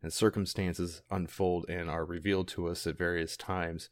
and 0.04 0.12
circumstances 0.12 1.02
unfold 1.10 1.66
and 1.70 1.90
are 1.90 2.04
revealed 2.04 2.50
to 2.50 2.68
us 2.68 2.86
at 2.86 2.98
various 2.98 3.38
times. 3.38 3.90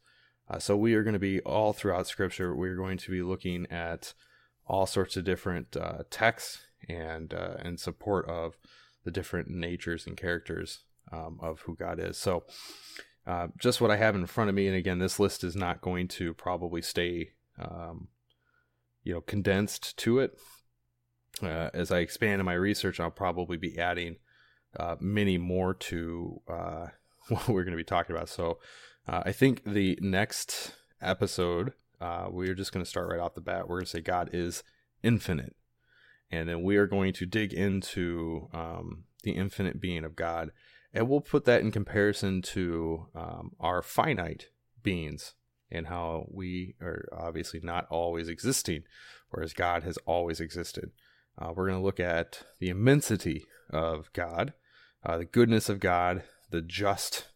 Uh, 0.48 0.58
so 0.58 0.76
we 0.76 0.92
are 0.92 1.02
going 1.02 1.14
to 1.14 1.18
be 1.18 1.40
all 1.40 1.72
throughout 1.72 2.06
Scripture. 2.06 2.54
We're 2.54 2.76
going 2.76 2.98
to 2.98 3.10
be 3.10 3.22
looking 3.22 3.66
at 3.70 4.12
all 4.66 4.84
sorts 4.84 5.16
of 5.16 5.24
different 5.24 5.74
texts 6.10 6.58
and 6.86 7.32
in 7.64 7.78
support 7.78 8.28
of 8.28 8.56
the 9.06 9.10
different 9.10 9.48
natures 9.48 10.06
and 10.06 10.18
characters 10.18 10.80
um, 11.10 11.38
of 11.40 11.60
who 11.60 11.74
God 11.74 11.98
is. 11.98 12.18
So, 12.18 12.44
uh, 13.26 13.48
just 13.58 13.80
what 13.80 13.90
I 13.90 13.96
have 13.96 14.14
in 14.14 14.26
front 14.26 14.50
of 14.50 14.54
me, 14.54 14.66
and 14.68 14.76
again, 14.76 14.98
this 14.98 15.18
list 15.18 15.42
is 15.42 15.56
not 15.56 15.80
going 15.80 16.08
to 16.08 16.34
probably 16.34 16.82
stay, 16.82 17.30
um, 17.58 18.08
you 19.02 19.14
know, 19.14 19.22
condensed 19.22 19.96
to 19.98 20.18
it 20.18 20.38
uh, 21.42 21.70
as 21.74 21.90
I 21.90 21.98
expand 21.98 22.40
in 22.40 22.46
my 22.46 22.54
research, 22.54 23.00
I'll 23.00 23.10
probably 23.10 23.56
be 23.56 23.78
adding 23.78 24.16
uh, 24.78 24.96
many 25.00 25.38
more 25.38 25.74
to 25.74 26.40
uh, 26.48 26.86
what 27.28 27.48
we're 27.48 27.64
going 27.64 27.72
to 27.72 27.76
be 27.76 27.84
talking 27.84 28.14
about. 28.14 28.28
So 28.28 28.58
uh, 29.06 29.22
I 29.24 29.32
think 29.32 29.64
the 29.64 29.98
next 30.00 30.74
episode, 31.00 31.72
uh, 32.00 32.28
we're 32.30 32.54
just 32.54 32.72
going 32.72 32.84
to 32.84 32.88
start 32.88 33.08
right 33.08 33.20
off 33.20 33.34
the 33.34 33.40
bat. 33.40 33.68
We're 33.68 33.76
going 33.76 33.86
to 33.86 33.90
say 33.90 34.00
God 34.00 34.30
is 34.32 34.62
infinite. 35.02 35.56
And 36.30 36.48
then 36.48 36.62
we 36.62 36.76
are 36.76 36.86
going 36.86 37.12
to 37.14 37.26
dig 37.26 37.52
into 37.52 38.48
um, 38.52 39.04
the 39.22 39.32
infinite 39.32 39.80
being 39.80 40.04
of 40.04 40.16
God. 40.16 40.50
And 40.92 41.08
we'll 41.08 41.20
put 41.20 41.44
that 41.44 41.60
in 41.60 41.70
comparison 41.70 42.42
to 42.42 43.06
um, 43.14 43.52
our 43.60 43.82
finite 43.82 44.48
beings 44.82 45.34
and 45.70 45.88
how 45.88 46.26
we 46.30 46.74
are 46.80 47.08
obviously 47.12 47.60
not 47.62 47.86
always 47.90 48.28
existing, 48.28 48.84
whereas 49.30 49.52
God 49.52 49.82
has 49.82 49.98
always 50.06 50.40
existed. 50.40 50.90
Uh, 51.38 51.52
we're 51.54 51.68
going 51.68 51.78
to 51.78 51.84
look 51.84 52.00
at 52.00 52.44
the 52.60 52.68
immensity 52.68 53.44
of 53.70 54.12
God, 54.12 54.54
uh, 55.04 55.18
the 55.18 55.24
goodness 55.24 55.68
of 55.68 55.80
God, 55.80 56.22
the 56.50 56.62
just 56.62 57.28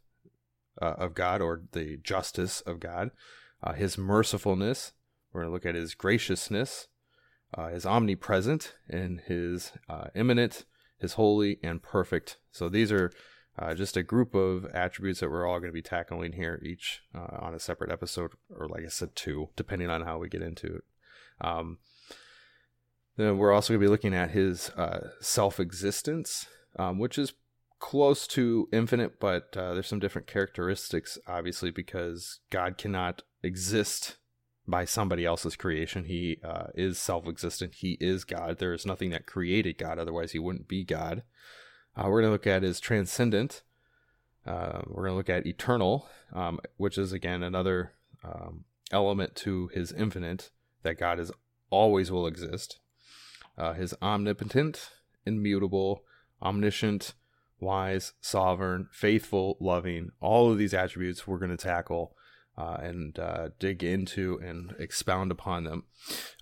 uh, 0.80 0.94
of 0.96 1.14
God, 1.14 1.42
or 1.42 1.62
the 1.72 1.98
justice 1.98 2.60
of 2.62 2.80
God, 2.80 3.10
uh, 3.62 3.72
His 3.72 3.96
mercifulness. 3.96 4.92
We're 5.32 5.42
going 5.42 5.50
to 5.50 5.54
look 5.54 5.66
at 5.66 5.74
His 5.74 5.94
graciousness, 5.94 6.88
uh, 7.54 7.68
His 7.68 7.86
omnipresent, 7.86 8.74
and 8.88 9.20
His 9.20 9.72
uh, 9.88 10.08
immanent, 10.14 10.64
His 10.98 11.14
holy 11.14 11.58
and 11.62 11.82
perfect. 11.82 12.38
So 12.50 12.68
these 12.68 12.92
are 12.92 13.10
just 13.76 13.94
a 13.94 14.02
group 14.02 14.34
of 14.34 14.64
attributes 14.72 15.20
that 15.20 15.30
we're 15.30 15.46
all 15.46 15.58
going 15.58 15.68
to 15.68 15.74
be 15.74 15.82
tackling 15.82 16.32
here, 16.32 16.58
each 16.64 17.02
on 17.14 17.54
a 17.54 17.60
separate 17.60 17.90
episode, 17.90 18.30
or 18.48 18.66
like 18.68 18.84
I 18.84 18.88
said, 18.88 19.14
two, 19.14 19.50
depending 19.54 19.90
on 19.90 20.00
how 20.02 20.16
we 20.16 20.30
get 20.30 20.40
into 20.40 20.76
it. 20.76 20.84
Um, 21.42 21.78
then 23.16 23.38
we're 23.38 23.52
also 23.52 23.72
going 23.72 23.80
to 23.80 23.86
be 23.86 23.90
looking 23.90 24.14
at 24.14 24.30
his 24.30 24.70
uh, 24.70 25.10
self 25.20 25.60
existence, 25.60 26.46
um, 26.78 26.98
which 26.98 27.18
is 27.18 27.34
close 27.78 28.26
to 28.28 28.68
infinite, 28.72 29.18
but 29.20 29.56
uh, 29.56 29.74
there's 29.74 29.88
some 29.88 29.98
different 29.98 30.26
characteristics, 30.26 31.18
obviously, 31.26 31.70
because 31.70 32.40
God 32.50 32.78
cannot 32.78 33.22
exist 33.42 34.16
by 34.70 34.84
somebody 34.84 35.24
else's 35.24 35.56
creation. 35.56 36.04
He 36.04 36.38
uh, 36.44 36.68
is 36.74 36.98
self 36.98 37.26
existent, 37.26 37.74
He 37.74 37.96
is 38.00 38.24
God. 38.24 38.58
There 38.58 38.72
is 38.72 38.86
nothing 38.86 39.10
that 39.10 39.26
created 39.26 39.78
God, 39.78 39.98
otherwise, 39.98 40.32
He 40.32 40.38
wouldn't 40.38 40.68
be 40.68 40.84
God. 40.84 41.22
Uh, 41.96 42.04
we're 42.08 42.22
going 42.22 42.28
to 42.28 42.32
look 42.32 42.46
at 42.46 42.62
his 42.62 42.80
transcendent. 42.80 43.62
Uh, 44.46 44.80
we're 44.86 45.02
going 45.02 45.12
to 45.12 45.16
look 45.16 45.28
at 45.28 45.46
eternal, 45.46 46.08
um, 46.32 46.60
which 46.76 46.96
is 46.96 47.12
again 47.12 47.42
another 47.42 47.92
um, 48.24 48.64
element 48.90 49.34
to 49.36 49.68
his 49.74 49.92
infinite 49.92 50.50
that 50.82 50.98
God 50.98 51.18
is 51.18 51.30
always 51.68 52.10
will 52.10 52.26
exist 52.26 52.78
uh, 53.58 53.74
his 53.74 53.94
omnipotent, 54.00 54.90
immutable, 55.26 56.04
omniscient, 56.42 57.14
wise, 57.58 58.14
sovereign, 58.20 58.88
faithful, 58.90 59.56
loving. 59.60 60.10
All 60.20 60.50
of 60.50 60.58
these 60.58 60.72
attributes 60.72 61.26
we're 61.26 61.38
going 61.38 61.50
to 61.50 61.56
tackle 61.56 62.16
uh, 62.60 62.76
and 62.82 63.18
uh, 63.18 63.48
dig 63.58 63.82
into 63.82 64.38
and 64.44 64.74
expound 64.78 65.30
upon 65.32 65.64
them. 65.64 65.84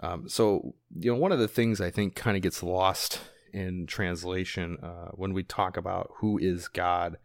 Um, 0.01 0.29
so, 0.29 0.75
you 0.91 1.13
know, 1.13 1.19
one 1.19 1.33
of 1.33 1.39
the 1.39 1.49
things 1.49 1.81
I 1.81 1.91
think 1.91 2.17
kind 2.17 2.37
of 2.37 2.43
gets 2.43 2.63
lost 2.63 3.21
in 3.53 3.87
translation 3.87 4.79
uh, 4.83 5.11
when 5.13 5.33
we 5.33 5.43
talk 5.45 5.77
about 5.77 6.11
who 6.19 6.37
is 6.39 6.67
God 6.67 7.19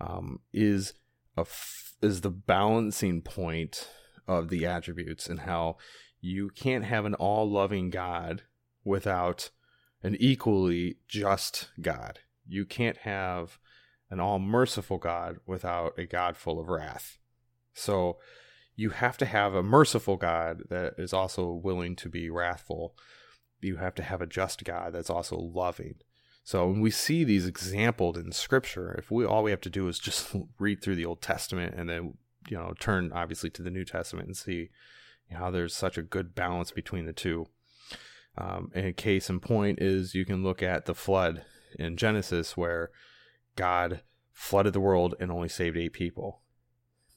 um, 0.00 0.40
is 0.52 0.92
a 1.36 1.42
f- 1.42 1.94
is 2.02 2.20
the 2.20 2.30
balancing 2.30 3.22
point 3.22 3.88
of 4.28 4.50
the 4.50 4.66
attributes 4.66 5.28
and 5.28 5.40
how 5.40 5.76
you 6.20 6.50
can't 6.50 6.84
have 6.84 7.06
an 7.06 7.14
all 7.14 7.50
loving 7.50 7.88
God 7.88 8.42
without 8.84 9.50
an 10.02 10.14
equally 10.20 10.98
just 11.08 11.70
God. 11.80 12.18
You 12.46 12.66
can't 12.66 12.98
have 12.98 13.58
an 14.10 14.20
all 14.20 14.38
merciful 14.38 14.98
God 14.98 15.38
without 15.46 15.98
a 15.98 16.04
God 16.04 16.36
full 16.36 16.60
of 16.60 16.68
wrath. 16.68 17.18
So 17.76 18.18
you 18.74 18.90
have 18.90 19.16
to 19.18 19.26
have 19.26 19.54
a 19.54 19.62
merciful 19.62 20.16
God 20.16 20.62
that 20.68 20.94
is 20.98 21.12
also 21.12 21.50
willing 21.52 21.94
to 21.96 22.08
be 22.08 22.30
wrathful. 22.30 22.94
You 23.60 23.76
have 23.76 23.94
to 23.96 24.02
have 24.02 24.20
a 24.20 24.26
just 24.26 24.64
God 24.64 24.92
that's 24.92 25.10
also 25.10 25.36
loving. 25.36 25.96
So 26.42 26.68
when 26.68 26.80
we 26.80 26.90
see 26.90 27.24
these 27.24 27.46
exampled 27.46 28.16
in 28.16 28.32
scripture, 28.32 28.94
if 28.98 29.10
we 29.10 29.24
all 29.24 29.42
we 29.42 29.50
have 29.50 29.60
to 29.62 29.70
do 29.70 29.88
is 29.88 29.98
just 29.98 30.34
read 30.58 30.82
through 30.82 30.96
the 30.96 31.06
Old 31.06 31.20
Testament 31.20 31.74
and 31.76 31.88
then 31.88 32.14
you 32.48 32.56
know 32.56 32.72
turn 32.78 33.12
obviously 33.12 33.50
to 33.50 33.62
the 33.62 33.70
New 33.70 33.84
Testament 33.84 34.28
and 34.28 34.36
see 34.36 34.70
how 35.30 35.50
there's 35.50 35.74
such 35.74 35.98
a 35.98 36.02
good 36.02 36.34
balance 36.34 36.70
between 36.70 37.06
the 37.06 37.12
two. 37.12 37.46
Um, 38.38 38.70
and 38.74 38.86
a 38.86 38.92
case 38.92 39.30
in 39.30 39.40
point 39.40 39.80
is 39.80 40.14
you 40.14 40.24
can 40.24 40.42
look 40.42 40.62
at 40.62 40.84
the 40.84 40.94
flood 40.94 41.44
in 41.78 41.96
Genesis 41.96 42.56
where 42.56 42.90
God 43.56 44.02
flooded 44.32 44.74
the 44.74 44.80
world 44.80 45.14
and 45.18 45.32
only 45.32 45.48
saved 45.48 45.76
eight 45.76 45.94
people. 45.94 46.42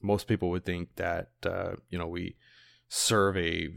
Most 0.02 0.28
people 0.28 0.50
would 0.50 0.66
think 0.66 0.96
that 0.96 1.30
uh, 1.46 1.74
you 1.90 1.98
know 1.98 2.08
we 2.08 2.36
serve 2.88 3.38
a 3.38 3.70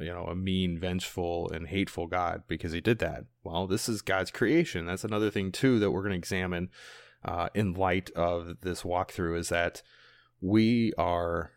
you 0.00 0.12
know 0.12 0.24
a 0.24 0.34
mean, 0.34 0.78
vengeful, 0.78 1.50
and 1.50 1.68
hateful 1.68 2.06
God 2.06 2.42
because 2.48 2.72
He 2.72 2.80
did 2.80 2.98
that. 3.00 3.24
Well, 3.44 3.66
this 3.66 3.88
is 3.88 4.02
God's 4.02 4.30
creation. 4.30 4.86
That's 4.86 5.04
another 5.04 5.30
thing 5.30 5.52
too 5.52 5.78
that 5.78 5.90
we're 5.90 6.02
going 6.02 6.12
to 6.12 6.18
examine 6.18 6.70
uh, 7.24 7.48
in 7.54 7.74
light 7.74 8.10
of 8.10 8.60
this 8.62 8.82
walkthrough 8.82 9.38
is 9.38 9.48
that 9.48 9.82
we 10.40 10.92
are 10.96 11.52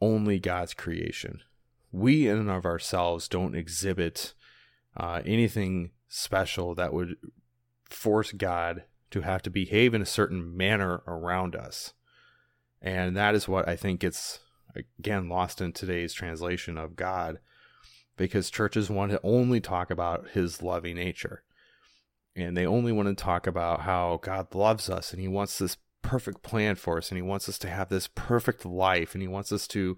only 0.00 0.38
God's 0.38 0.74
creation. 0.74 1.40
We 1.90 2.28
in 2.28 2.38
and 2.38 2.50
of 2.50 2.64
ourselves 2.64 3.28
don't 3.28 3.54
exhibit 3.54 4.34
uh, 4.96 5.22
anything 5.24 5.90
special 6.08 6.74
that 6.74 6.92
would 6.92 7.16
force 7.88 8.32
God 8.32 8.84
to 9.10 9.20
have 9.20 9.42
to 9.42 9.50
behave 9.50 9.94
in 9.94 10.02
a 10.02 10.06
certain 10.06 10.56
manner 10.56 11.02
around 11.06 11.54
us. 11.54 11.92
And 12.82 13.16
that 13.16 13.34
is 13.34 13.46
what 13.46 13.68
I 13.68 13.76
think 13.76 14.00
gets, 14.00 14.40
again, 14.98 15.28
lost 15.28 15.60
in 15.60 15.72
today's 15.72 16.12
translation 16.12 16.76
of 16.76 16.96
God 16.96 17.38
because 18.16 18.50
churches 18.50 18.90
want 18.90 19.12
to 19.12 19.20
only 19.22 19.60
talk 19.60 19.90
about 19.90 20.30
his 20.30 20.62
loving 20.62 20.96
nature. 20.96 21.44
And 22.34 22.56
they 22.56 22.66
only 22.66 22.92
want 22.92 23.08
to 23.08 23.14
talk 23.14 23.46
about 23.46 23.82
how 23.82 24.18
God 24.22 24.54
loves 24.54 24.90
us 24.90 25.12
and 25.12 25.20
he 25.20 25.28
wants 25.28 25.58
this 25.58 25.76
perfect 26.02 26.42
plan 26.42 26.74
for 26.74 26.98
us 26.98 27.10
and 27.10 27.16
he 27.16 27.22
wants 27.22 27.48
us 27.48 27.58
to 27.58 27.68
have 27.68 27.88
this 27.88 28.08
perfect 28.08 28.66
life 28.66 29.14
and 29.14 29.22
he 29.22 29.28
wants 29.28 29.52
us 29.52 29.68
to, 29.68 29.96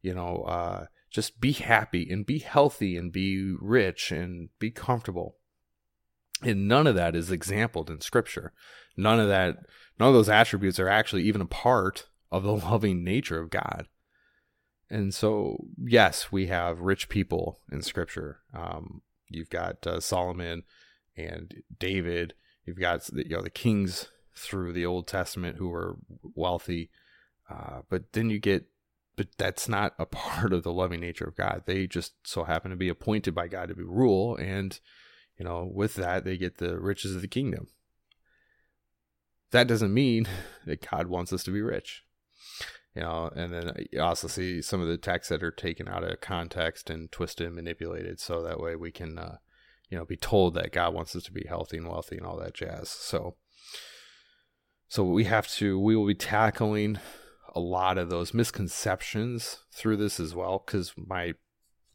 you 0.00 0.14
know, 0.14 0.44
uh, 0.46 0.86
just 1.10 1.40
be 1.40 1.52
happy 1.52 2.08
and 2.10 2.24
be 2.24 2.38
healthy 2.38 2.96
and 2.96 3.12
be 3.12 3.54
rich 3.60 4.12
and 4.12 4.50
be 4.60 4.70
comfortable. 4.70 5.36
And 6.42 6.68
none 6.68 6.86
of 6.86 6.94
that 6.94 7.16
is 7.16 7.30
exampled 7.30 7.90
in 7.90 8.00
scripture. 8.00 8.52
None 8.96 9.18
of 9.18 9.28
that, 9.28 9.56
none 9.98 10.08
of 10.08 10.14
those 10.14 10.28
attributes 10.28 10.78
are 10.78 10.88
actually 10.88 11.22
even 11.22 11.40
a 11.40 11.46
part 11.46 12.06
of 12.30 12.42
the 12.42 12.52
loving 12.70 13.04
nature 13.04 13.40
of 13.40 13.50
God. 13.50 13.88
And 14.88 15.14
so, 15.14 15.68
yes, 15.78 16.32
we 16.32 16.48
have 16.48 16.80
rich 16.80 17.08
people 17.08 17.60
in 17.70 17.82
scripture. 17.82 18.40
Um, 18.52 19.02
you've 19.28 19.50
got 19.50 19.86
uh, 19.86 20.00
Solomon 20.00 20.64
and 21.16 21.62
David. 21.78 22.34
You've 22.64 22.80
got 22.80 23.08
you 23.12 23.36
know 23.36 23.42
the 23.42 23.50
kings 23.50 24.08
through 24.34 24.72
the 24.72 24.86
Old 24.86 25.06
Testament 25.06 25.58
who 25.58 25.68
were 25.68 25.96
wealthy. 26.34 26.90
Uh, 27.48 27.82
but 27.88 28.12
then 28.12 28.30
you 28.30 28.38
get 28.38 28.66
but 29.20 29.28
that's 29.36 29.68
not 29.68 29.92
a 29.98 30.06
part 30.06 30.54
of 30.54 30.62
the 30.62 30.72
loving 30.72 31.00
nature 31.00 31.26
of 31.26 31.36
God. 31.36 31.64
They 31.66 31.86
just 31.86 32.14
so 32.24 32.44
happen 32.44 32.70
to 32.70 32.76
be 32.76 32.88
appointed 32.88 33.34
by 33.34 33.48
God 33.48 33.68
to 33.68 33.74
be 33.74 33.82
rule, 33.82 34.34
and 34.36 34.80
you 35.38 35.44
know, 35.44 35.70
with 35.70 35.94
that 35.96 36.24
they 36.24 36.38
get 36.38 36.56
the 36.56 36.80
riches 36.80 37.14
of 37.14 37.20
the 37.20 37.28
kingdom. 37.28 37.68
That 39.50 39.66
doesn't 39.66 39.92
mean 39.92 40.26
that 40.66 40.88
God 40.90 41.08
wants 41.08 41.34
us 41.34 41.44
to 41.44 41.50
be 41.50 41.60
rich. 41.60 42.02
You 42.94 43.02
know, 43.02 43.30
and 43.36 43.52
then 43.52 43.86
you 43.92 44.00
also 44.02 44.26
see 44.26 44.60
some 44.60 44.80
of 44.80 44.88
the 44.88 44.96
texts 44.96 45.28
that 45.28 45.44
are 45.44 45.52
taken 45.52 45.86
out 45.86 46.02
of 46.02 46.20
context 46.20 46.90
and 46.90 47.10
twisted 47.12 47.46
and 47.46 47.54
manipulated, 47.54 48.18
so 48.18 48.42
that 48.42 48.60
way 48.60 48.74
we 48.74 48.90
can, 48.90 49.16
uh, 49.16 49.36
you 49.88 49.96
know, 49.96 50.04
be 50.04 50.16
told 50.16 50.54
that 50.54 50.72
God 50.72 50.92
wants 50.92 51.14
us 51.14 51.22
to 51.24 51.32
be 51.32 51.46
healthy 51.46 51.76
and 51.76 51.88
wealthy 51.88 52.16
and 52.16 52.26
all 52.26 52.36
that 52.38 52.54
jazz. 52.54 52.88
So, 52.88 53.36
so 54.88 55.04
we 55.04 55.24
have 55.24 55.46
to, 55.52 55.78
we 55.78 55.94
will 55.94 56.06
be 56.06 56.14
tackling 56.14 56.98
a 57.54 57.60
lot 57.60 57.96
of 57.98 58.10
those 58.10 58.34
misconceptions 58.34 59.58
through 59.72 59.96
this 59.96 60.18
as 60.20 60.34
well 60.34 60.62
because 60.64 60.92
my 60.96 61.34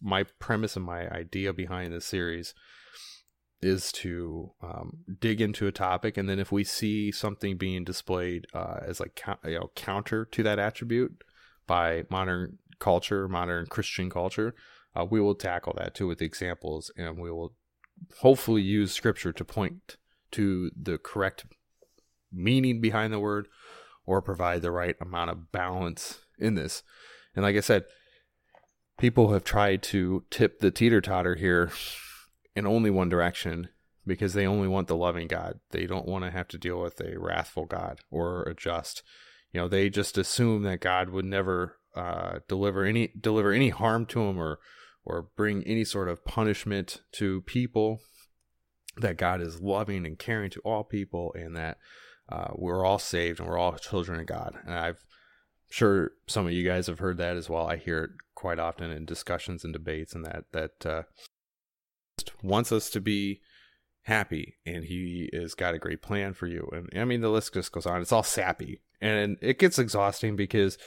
my 0.01 0.23
premise 0.39 0.75
and 0.75 0.85
my 0.85 1.09
idea 1.09 1.53
behind 1.53 1.93
this 1.93 2.05
series 2.05 2.53
is 3.65 3.91
to 3.91 4.51
um, 4.61 4.97
dig 5.19 5.41
into 5.41 5.67
a 5.67 5.71
topic 5.71 6.17
and 6.17 6.29
then 6.29 6.39
if 6.39 6.51
we 6.51 6.63
see 6.63 7.11
something 7.11 7.57
being 7.57 7.83
displayed 7.83 8.45
uh, 8.53 8.79
as 8.85 8.99
like 8.99 9.21
you 9.45 9.59
know 9.59 9.71
counter 9.75 10.25
to 10.25 10.43
that 10.43 10.59
attribute 10.59 11.23
by 11.67 12.03
modern 12.09 12.57
culture 12.79 13.27
modern 13.27 13.65
christian 13.65 14.09
culture 14.09 14.53
uh, 14.95 15.03
we 15.03 15.19
will 15.19 15.35
tackle 15.35 15.73
that 15.77 15.95
too 15.95 16.07
with 16.07 16.21
examples 16.21 16.91
and 16.97 17.17
we 17.17 17.31
will 17.31 17.53
hopefully 18.19 18.61
use 18.61 18.91
scripture 18.91 19.33
to 19.33 19.45
point 19.45 19.97
to 20.31 20.69
the 20.79 20.97
correct 20.97 21.45
meaning 22.31 22.81
behind 22.81 23.11
the 23.11 23.19
word 23.19 23.47
or 24.05 24.21
provide 24.21 24.61
the 24.61 24.71
right 24.71 24.95
amount 25.01 25.31
of 25.31 25.51
balance 25.51 26.19
in 26.37 26.55
this. 26.55 26.83
And 27.35 27.43
like 27.43 27.55
I 27.55 27.61
said, 27.61 27.85
people 28.99 29.33
have 29.33 29.43
tried 29.43 29.81
to 29.83 30.23
tip 30.29 30.59
the 30.59 30.71
teeter 30.71 31.01
totter 31.01 31.35
here 31.35 31.71
in 32.55 32.65
only 32.65 32.89
one 32.89 33.09
direction 33.09 33.69
because 34.05 34.33
they 34.33 34.45
only 34.45 34.67
want 34.67 34.87
the 34.87 34.95
loving 34.95 35.27
God. 35.27 35.59
They 35.71 35.85
don't 35.85 36.07
want 36.07 36.23
to 36.23 36.31
have 36.31 36.47
to 36.49 36.57
deal 36.57 36.79
with 36.81 36.99
a 37.01 37.19
wrathful 37.19 37.65
God 37.65 37.99
or 38.09 38.43
a 38.43 38.53
just. 38.53 39.03
You 39.51 39.61
know, 39.61 39.67
they 39.67 39.89
just 39.89 40.17
assume 40.17 40.63
that 40.63 40.79
God 40.79 41.09
would 41.09 41.25
never 41.25 41.77
uh, 41.95 42.39
deliver 42.47 42.83
any 42.83 43.11
deliver 43.19 43.51
any 43.51 43.69
harm 43.69 44.05
to 44.07 44.19
them 44.19 44.37
or 44.37 44.59
or 45.03 45.27
bring 45.35 45.63
any 45.63 45.83
sort 45.83 46.09
of 46.09 46.25
punishment 46.25 47.01
to 47.13 47.41
people. 47.41 48.01
That 48.97 49.17
God 49.17 49.41
is 49.41 49.61
loving 49.61 50.05
and 50.05 50.17
caring 50.17 50.49
to 50.51 50.61
all 50.61 50.85
people, 50.85 51.33
and 51.37 51.55
that 51.57 51.77
uh, 52.29 52.49
we're 52.55 52.85
all 52.85 52.99
saved 52.99 53.39
and 53.39 53.49
we're 53.49 53.57
all 53.57 53.73
children 53.73 54.21
of 54.21 54.25
God. 54.25 54.55
And 54.65 54.73
I'm 54.73 54.95
sure 55.69 56.11
some 56.27 56.45
of 56.45 56.53
you 56.53 56.63
guys 56.63 56.87
have 56.87 56.99
heard 56.99 57.17
that 57.17 57.35
as 57.35 57.49
well. 57.49 57.67
I 57.67 57.75
hear 57.75 58.03
it 58.05 58.11
quite 58.33 58.57
often 58.57 58.91
in 58.91 59.05
discussions 59.05 59.65
and 59.65 59.73
debates, 59.73 60.13
and 60.13 60.25
that 60.25 60.45
that 60.53 60.85
uh, 60.85 61.03
wants 62.41 62.71
us 62.71 62.89
to 62.91 63.01
be 63.01 63.41
happy, 64.03 64.55
and 64.65 64.85
He 64.85 65.29
has 65.33 65.53
got 65.53 65.73
a 65.73 65.79
great 65.79 66.01
plan 66.01 66.33
for 66.33 66.47
you. 66.47 66.69
And 66.71 66.89
I 66.95 67.05
mean, 67.05 67.21
the 67.21 67.29
list 67.29 67.53
just 67.53 67.71
goes 67.71 67.85
on. 67.85 68.01
It's 68.01 68.11
all 68.11 68.23
sappy, 68.23 68.81
and 69.01 69.37
it 69.41 69.59
gets 69.59 69.79
exhausting 69.79 70.35
because 70.35 70.77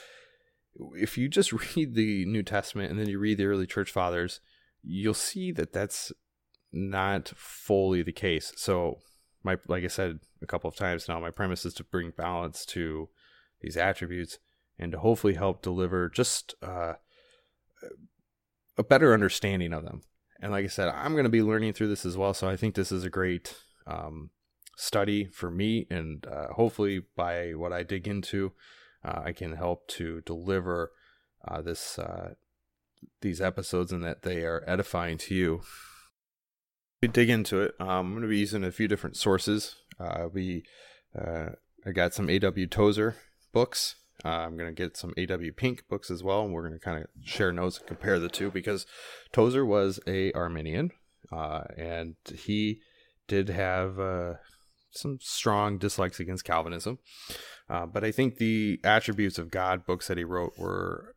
if 0.95 1.17
you 1.17 1.27
just 1.27 1.51
read 1.75 1.95
the 1.95 2.25
New 2.25 2.43
Testament 2.43 2.91
and 2.91 2.99
then 2.99 3.09
you 3.09 3.19
read 3.19 3.37
the 3.37 3.45
early 3.45 3.67
church 3.67 3.91
fathers, 3.91 4.39
you'll 4.83 5.13
see 5.13 5.51
that 5.51 5.73
that's 5.73 6.11
not 6.71 7.29
fully 7.29 8.03
the 8.03 8.11
case. 8.11 8.53
So 8.55 8.99
my 9.43 9.57
like 9.67 9.83
I 9.83 9.87
said 9.87 10.19
a 10.41 10.47
couple 10.47 10.69
of 10.69 10.75
times 10.75 11.07
now, 11.07 11.19
my 11.19 11.31
premise 11.31 11.65
is 11.65 11.73
to 11.75 11.83
bring 11.83 12.11
balance 12.11 12.65
to 12.67 13.09
these 13.61 13.77
attributes 13.77 14.39
and 14.77 14.91
to 14.93 14.99
hopefully 14.99 15.33
help 15.33 15.61
deliver 15.61 16.09
just 16.09 16.55
uh, 16.61 16.93
a 18.77 18.83
better 18.83 19.13
understanding 19.13 19.73
of 19.73 19.83
them. 19.83 20.01
And 20.41 20.51
like 20.51 20.65
I 20.65 20.69
said, 20.69 20.89
I'm 20.89 21.13
going 21.13 21.25
to 21.25 21.29
be 21.29 21.43
learning 21.43 21.73
through 21.73 21.89
this 21.89 22.05
as 22.05 22.15
well, 22.17 22.33
so 22.33 22.47
I 22.47 22.55
think 22.55 22.75
this 22.75 22.91
is 22.91 23.03
a 23.03 23.09
great 23.09 23.55
um, 23.85 24.29
study 24.77 25.25
for 25.25 25.51
me, 25.51 25.85
and 25.89 26.25
uh, 26.25 26.53
hopefully 26.53 27.01
by 27.15 27.51
what 27.51 27.73
I 27.73 27.83
dig 27.83 28.07
into, 28.07 28.53
uh, 29.03 29.21
I 29.25 29.33
can 29.33 29.53
help 29.53 29.87
to 29.89 30.21
deliver 30.21 30.91
uh, 31.47 31.61
this 31.61 31.99
uh, 31.99 32.33
these 33.21 33.39
episodes 33.41 33.91
and 33.91 34.03
that 34.03 34.23
they 34.23 34.43
are 34.43 34.63
edifying 34.67 35.17
to 35.17 35.33
you 35.33 35.61
we 37.01 37.07
dig 37.07 37.29
into 37.29 37.61
it, 37.61 37.75
um, 37.79 37.87
I'm 37.87 38.09
going 38.11 38.23
to 38.23 38.27
be 38.27 38.39
using 38.39 38.63
a 38.63 38.71
few 38.71 38.87
different 38.87 39.15
sources. 39.15 39.75
Uh, 39.99 40.27
we, 40.31 40.63
uh, 41.17 41.49
I 41.85 41.91
got 41.91 42.13
some 42.13 42.29
A.W. 42.29 42.67
Tozer 42.67 43.15
books. 43.53 43.95
Uh, 44.23 44.29
I'm 44.29 44.57
going 44.57 44.73
to 44.73 44.81
get 44.81 44.97
some 44.97 45.13
A.W. 45.17 45.53
Pink 45.53 45.87
books 45.89 46.11
as 46.11 46.23
well, 46.23 46.43
and 46.43 46.53
we're 46.53 46.67
going 46.67 46.77
to 46.77 46.83
kind 46.83 47.01
of 47.03 47.07
share 47.23 47.51
notes 47.51 47.77
and 47.77 47.87
compare 47.87 48.19
the 48.19 48.29
two 48.29 48.51
because 48.51 48.85
Tozer 49.31 49.65
was 49.65 49.99
a 50.07 50.31
Arminian, 50.33 50.91
uh, 51.31 51.63
and 51.77 52.15
he 52.35 52.81
did 53.27 53.49
have 53.49 53.99
uh, 53.99 54.33
some 54.91 55.19
strong 55.21 55.77
dislikes 55.77 56.19
against 56.19 56.43
Calvinism. 56.43 56.99
Uh, 57.69 57.85
but 57.85 58.03
I 58.03 58.11
think 58.11 58.37
the 58.37 58.79
attributes 58.83 59.37
of 59.37 59.51
God 59.51 59.85
books 59.85 60.07
that 60.07 60.17
he 60.17 60.23
wrote 60.23 60.53
were 60.57 61.15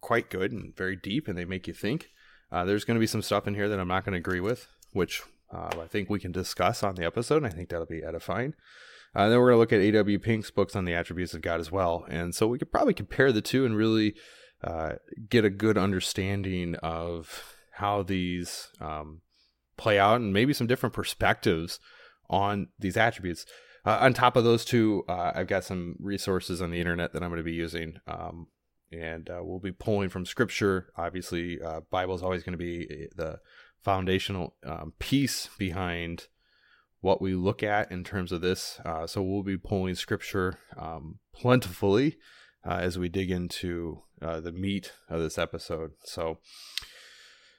quite 0.00 0.30
good 0.30 0.52
and 0.52 0.74
very 0.74 0.96
deep, 0.96 1.28
and 1.28 1.36
they 1.36 1.44
make 1.44 1.66
you 1.66 1.74
think. 1.74 2.08
there's 2.50 2.84
going 2.84 2.96
to 2.96 3.00
be 3.00 3.06
some 3.06 3.22
stuff 3.22 3.46
in 3.46 3.54
here 3.54 3.68
that 3.68 3.78
I'm 3.78 3.88
not 3.88 4.04
going 4.04 4.14
to 4.14 4.18
agree 4.18 4.40
with 4.40 4.66
which 4.92 5.22
uh, 5.52 5.70
I 5.80 5.86
think 5.86 6.08
we 6.08 6.20
can 6.20 6.32
discuss 6.32 6.82
on 6.82 6.94
the 6.94 7.04
episode. 7.04 7.44
I 7.44 7.50
think 7.50 7.68
that'll 7.68 7.86
be 7.86 8.04
edifying. 8.04 8.54
Uh, 9.14 9.28
then 9.28 9.38
we're 9.38 9.46
going 9.46 9.56
to 9.56 9.58
look 9.58 9.72
at 9.72 9.80
A.W. 9.80 10.18
Pink's 10.18 10.50
books 10.50 10.76
on 10.76 10.84
the 10.84 10.94
attributes 10.94 11.34
of 11.34 11.42
God 11.42 11.60
as 11.60 11.72
well. 11.72 12.04
And 12.08 12.34
so 12.34 12.46
we 12.46 12.58
could 12.58 12.70
probably 12.70 12.94
compare 12.94 13.32
the 13.32 13.42
two 13.42 13.66
and 13.66 13.76
really 13.76 14.14
uh, 14.62 14.92
get 15.28 15.44
a 15.44 15.50
good 15.50 15.76
understanding 15.76 16.76
of 16.76 17.56
how 17.72 18.02
these 18.02 18.68
um, 18.80 19.22
play 19.76 19.98
out 19.98 20.20
and 20.20 20.32
maybe 20.32 20.52
some 20.52 20.66
different 20.66 20.94
perspectives 20.94 21.80
on 22.28 22.68
these 22.78 22.96
attributes. 22.96 23.46
Uh, 23.84 23.98
on 24.00 24.12
top 24.12 24.36
of 24.36 24.44
those 24.44 24.64
two, 24.64 25.02
uh, 25.08 25.32
I've 25.34 25.48
got 25.48 25.64
some 25.64 25.96
resources 25.98 26.62
on 26.62 26.70
the 26.70 26.78
internet 26.78 27.12
that 27.12 27.22
I'm 27.22 27.30
going 27.30 27.38
to 27.38 27.44
be 27.44 27.52
using. 27.52 27.98
Um, 28.06 28.46
and 28.92 29.28
uh, 29.28 29.40
we'll 29.42 29.60
be 29.60 29.72
pulling 29.72 30.08
from 30.08 30.26
scripture. 30.26 30.92
Obviously, 30.96 31.58
Bible 31.90 32.14
is 32.14 32.22
always 32.22 32.42
going 32.42 32.52
to 32.52 32.58
be 32.58 33.08
the 33.16 33.38
foundational 33.82 34.54
um, 34.64 34.92
piece 34.98 35.48
behind 35.58 36.26
what 37.00 37.22
we 37.22 37.34
look 37.34 37.62
at 37.62 37.90
in 37.90 38.04
terms 38.04 38.32
of 38.32 38.40
this. 38.40 38.80
Uh, 38.84 39.06
so 39.06 39.22
we'll 39.22 39.42
be 39.42 39.56
pulling 39.56 39.94
scripture 39.94 40.58
um, 40.76 41.18
plentifully 41.34 42.18
uh, 42.66 42.74
as 42.74 42.98
we 42.98 43.08
dig 43.08 43.30
into 43.30 44.02
uh, 44.20 44.40
the 44.40 44.52
meat 44.52 44.92
of 45.08 45.20
this 45.20 45.38
episode. 45.38 45.92
So, 46.04 46.38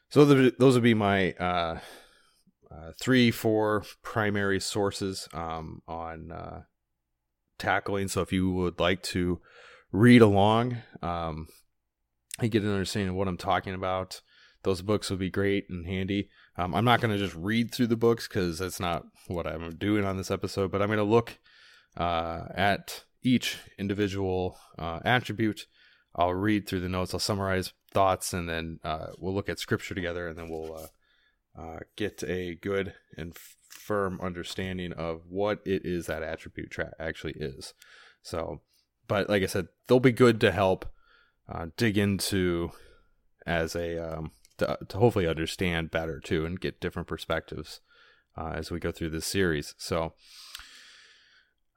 so 0.09 0.25
the, 0.25 0.53
those 0.59 0.75
would 0.75 0.83
be 0.83 0.93
my 0.93 1.31
uh, 1.33 1.79
uh, 2.71 2.91
three, 2.99 3.31
four 3.31 3.83
primary 4.03 4.59
sources 4.59 5.27
um, 5.33 5.81
on 5.87 6.31
uh, 6.31 6.61
tackling. 7.57 8.07
So 8.07 8.21
if 8.21 8.31
you 8.31 8.51
would 8.51 8.79
like 8.79 9.01
to 9.03 9.41
read 9.91 10.21
along 10.21 10.77
um, 11.01 11.47
and 12.39 12.51
get 12.51 12.63
an 12.63 12.71
understanding 12.71 13.09
of 13.09 13.15
what 13.15 13.27
I'm 13.27 13.37
talking 13.37 13.73
about 13.73 14.21
those 14.63 14.81
books 14.81 15.09
would 15.09 15.19
be 15.19 15.29
great 15.29 15.65
and 15.69 15.85
handy. 15.85 16.29
Um, 16.57 16.75
I'm 16.75 16.85
not 16.85 17.01
going 17.01 17.11
to 17.11 17.23
just 17.23 17.35
read 17.35 17.73
through 17.73 17.87
the 17.87 17.95
books 17.95 18.27
because 18.27 18.59
that's 18.59 18.79
not 18.79 19.03
what 19.27 19.47
I'm 19.47 19.75
doing 19.75 20.05
on 20.05 20.17
this 20.17 20.31
episode, 20.31 20.71
but 20.71 20.81
I'm 20.81 20.89
going 20.89 20.97
to 20.97 21.03
look 21.03 21.39
uh, 21.97 22.45
at 22.53 23.05
each 23.23 23.57
individual 23.77 24.57
uh, 24.77 24.99
attribute. 25.05 25.67
I'll 26.15 26.33
read 26.33 26.67
through 26.67 26.81
the 26.81 26.89
notes, 26.89 27.13
I'll 27.13 27.19
summarize 27.19 27.73
thoughts, 27.91 28.33
and 28.33 28.49
then 28.49 28.79
uh, 28.83 29.07
we'll 29.17 29.33
look 29.33 29.49
at 29.49 29.59
scripture 29.59 29.95
together, 29.95 30.27
and 30.27 30.37
then 30.37 30.49
we'll 30.49 30.75
uh, 30.75 31.61
uh, 31.61 31.79
get 31.95 32.23
a 32.27 32.55
good 32.55 32.93
and 33.17 33.35
firm 33.69 34.19
understanding 34.21 34.91
of 34.93 35.21
what 35.29 35.61
it 35.65 35.85
is 35.85 36.07
that 36.07 36.23
attribute 36.23 36.69
tra- 36.69 36.93
actually 36.99 37.33
is. 37.37 37.73
So, 38.21 38.61
but 39.07 39.29
like 39.29 39.43
I 39.43 39.47
said, 39.47 39.67
they'll 39.87 39.99
be 39.99 40.11
good 40.11 40.41
to 40.41 40.51
help 40.51 40.85
uh, 41.49 41.67
dig 41.77 41.97
into 41.97 42.71
as 43.45 43.75
a 43.75 43.97
um, 43.97 44.31
to, 44.61 44.77
to 44.87 44.97
hopefully 44.97 45.27
understand 45.27 45.91
better 45.91 46.19
too 46.19 46.45
and 46.45 46.59
get 46.59 46.79
different 46.79 47.07
perspectives 47.07 47.81
uh, 48.37 48.53
as 48.55 48.71
we 48.71 48.79
go 48.79 48.91
through 48.91 49.09
this 49.09 49.25
series. 49.25 49.75
So, 49.77 50.13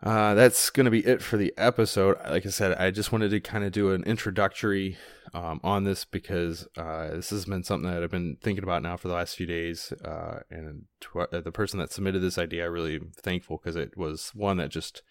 uh, 0.03 0.35
that's 0.35 0.68
going 0.68 0.85
to 0.85 0.90
be 0.90 1.01
it 1.01 1.23
for 1.23 1.38
the 1.38 1.55
episode. 1.57 2.18
Like 2.29 2.44
I 2.44 2.51
said, 2.51 2.77
I 2.77 2.90
just 2.90 3.11
wanted 3.11 3.31
to 3.31 3.40
kind 3.40 3.64
of 3.64 3.73
do 3.73 3.92
an 3.92 4.05
introductory 4.05 4.99
um, 5.33 5.61
on 5.64 5.85
this 5.85 6.05
because 6.05 6.68
uh, 6.77 7.09
this 7.11 7.31
has 7.31 7.47
been 7.47 7.64
something 7.64 7.90
that 7.90 8.03
I've 8.03 8.11
been 8.11 8.37
thinking 8.42 8.64
about 8.64 8.83
now 8.83 8.99
for 8.99 9.09
the 9.09 9.14
last 9.14 9.35
few 9.35 9.47
days. 9.47 9.94
Uh, 10.05 10.40
and 10.51 10.85
to, 11.01 11.20
uh, 11.20 11.40
the 11.40 11.51
person 11.51 11.79
that 11.79 11.90
submitted 11.90 12.20
this 12.20 12.37
idea, 12.37 12.64
I 12.64 12.66
really 12.66 13.01
thankful 13.16 13.57
because 13.57 13.77
it 13.77 13.97
was 13.97 14.31
one 14.35 14.59
that 14.59 14.70
just 14.70 15.03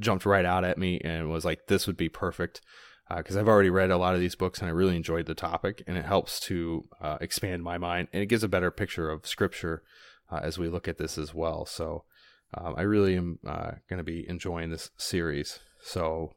jumped 0.00 0.26
right 0.26 0.44
out 0.44 0.64
at 0.64 0.78
me 0.78 1.00
and 1.04 1.30
was 1.30 1.44
like, 1.44 1.68
this 1.68 1.86
would 1.86 1.96
be 1.96 2.08
perfect. 2.08 2.62
Because 3.16 3.36
uh, 3.36 3.40
I've 3.40 3.48
already 3.48 3.70
read 3.70 3.90
a 3.90 3.98
lot 3.98 4.14
of 4.14 4.20
these 4.20 4.34
books 4.34 4.60
and 4.60 4.68
I 4.68 4.72
really 4.72 4.96
enjoyed 4.96 5.26
the 5.26 5.34
topic, 5.34 5.82
and 5.86 5.96
it 5.96 6.04
helps 6.04 6.40
to 6.40 6.84
uh, 7.00 7.18
expand 7.20 7.62
my 7.62 7.78
mind 7.78 8.08
and 8.12 8.22
it 8.22 8.26
gives 8.26 8.44
a 8.44 8.48
better 8.48 8.70
picture 8.70 9.10
of 9.10 9.26
Scripture 9.26 9.82
as 10.40 10.58
we 10.58 10.68
look 10.68 10.88
at 10.88 10.96
this 10.96 11.18
as 11.18 11.34
well. 11.34 11.66
So, 11.66 12.04
um, 12.54 12.74
I 12.76 12.82
really 12.82 13.16
am 13.16 13.38
uh, 13.46 13.72
going 13.88 13.98
to 13.98 14.04
be 14.04 14.28
enjoying 14.28 14.70
this 14.70 14.90
series. 14.96 15.58
So, 15.82 16.34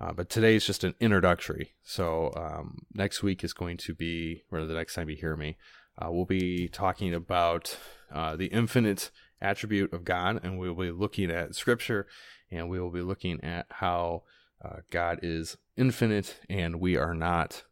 uh, 0.00 0.12
but 0.12 0.28
today 0.28 0.56
is 0.56 0.66
just 0.66 0.84
an 0.84 0.94
introductory. 1.00 1.74
So, 1.82 2.32
um, 2.36 2.78
next 2.94 3.22
week 3.22 3.44
is 3.44 3.52
going 3.52 3.76
to 3.78 3.94
be, 3.94 4.42
or 4.50 4.64
the 4.64 4.74
next 4.74 4.94
time 4.94 5.08
you 5.08 5.16
hear 5.16 5.36
me, 5.36 5.56
uh, 5.98 6.10
we'll 6.10 6.24
be 6.24 6.68
talking 6.68 7.14
about 7.14 7.78
uh, 8.12 8.34
the 8.34 8.46
infinite 8.46 9.10
attribute 9.40 9.92
of 9.92 10.04
God, 10.04 10.40
and 10.42 10.58
we'll 10.58 10.74
be 10.74 10.90
looking 10.90 11.30
at 11.30 11.54
Scripture, 11.54 12.06
and 12.50 12.68
we 12.68 12.80
will 12.80 12.90
be 12.90 13.02
looking 13.02 13.42
at 13.44 13.66
how 13.70 14.22
uh, 14.64 14.76
God 14.90 15.20
is 15.22 15.56
infinite 15.76 16.38
and 16.48 16.80
we 16.80 16.96
are 16.96 17.14
not. 17.14 17.64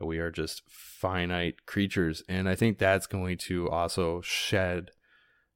We 0.00 0.18
are 0.18 0.32
just 0.32 0.62
finite 0.68 1.64
creatures. 1.66 2.24
And 2.28 2.48
I 2.48 2.56
think 2.56 2.78
that's 2.78 3.06
going 3.06 3.38
to 3.38 3.68
also 3.70 4.20
shed 4.20 4.90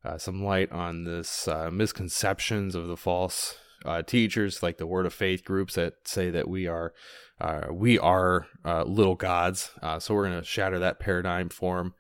uh, 0.05 0.19
some 0.19 0.45
light 0.45 0.71
on 0.71 1.05
this 1.05 1.49
uh, 1.49 1.71
misconceptions 1.73 2.77
of 2.77 2.87
the 2.87 2.97
false 2.97 3.57
uh, 3.85 4.03
teachers, 4.03 4.63
like 4.63 4.79
the 4.79 4.87
Word 4.87 5.05
of 5.05 5.13
Faith 5.13 5.45
groups 5.45 5.75
that 5.75 5.95
say 6.05 6.31
that 6.31 6.49
we 6.49 6.69
are 6.69 6.93
uh, 7.41 7.67
we 7.71 7.99
are 7.99 8.47
uh, 8.65 8.85
little 8.85 9.17
gods. 9.17 9.73
So 9.99 10.15
we're 10.15 10.29
going 10.29 10.41
to 10.41 10.47
shatter 10.47 10.79
that 10.79 11.01
paradigm 11.01 11.49
form 11.49 11.95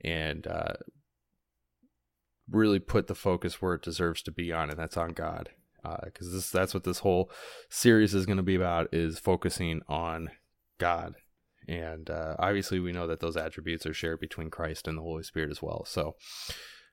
and 0.00 0.46
really 2.50 2.80
put 2.80 3.06
the 3.06 3.14
focus 3.14 3.62
where 3.62 3.74
it 3.74 3.82
deserves 3.82 4.22
to 4.22 4.32
be 4.32 4.52
on, 4.52 4.70
and 4.70 4.78
that's 4.78 4.96
on 4.96 5.10
God. 5.10 5.50
Because 5.82 6.32
this 6.32 6.50
that's 6.50 6.74
what 6.74 6.84
this 6.84 7.00
whole 7.00 7.30
series 7.68 8.14
is 8.14 8.26
going 8.26 8.36
to 8.36 8.42
be 8.42 8.56
about 8.56 8.88
is 8.92 9.18
focusing 9.18 9.80
on 9.88 10.30
God 10.78 11.14
and 11.70 12.10
uh, 12.10 12.34
obviously 12.38 12.80
we 12.80 12.92
know 12.92 13.06
that 13.06 13.20
those 13.20 13.36
attributes 13.36 13.86
are 13.86 13.94
shared 13.94 14.18
between 14.18 14.50
Christ 14.50 14.88
and 14.88 14.98
the 14.98 15.02
Holy 15.02 15.22
Spirit 15.22 15.50
as 15.50 15.62
well. 15.62 15.84
So 15.86 16.16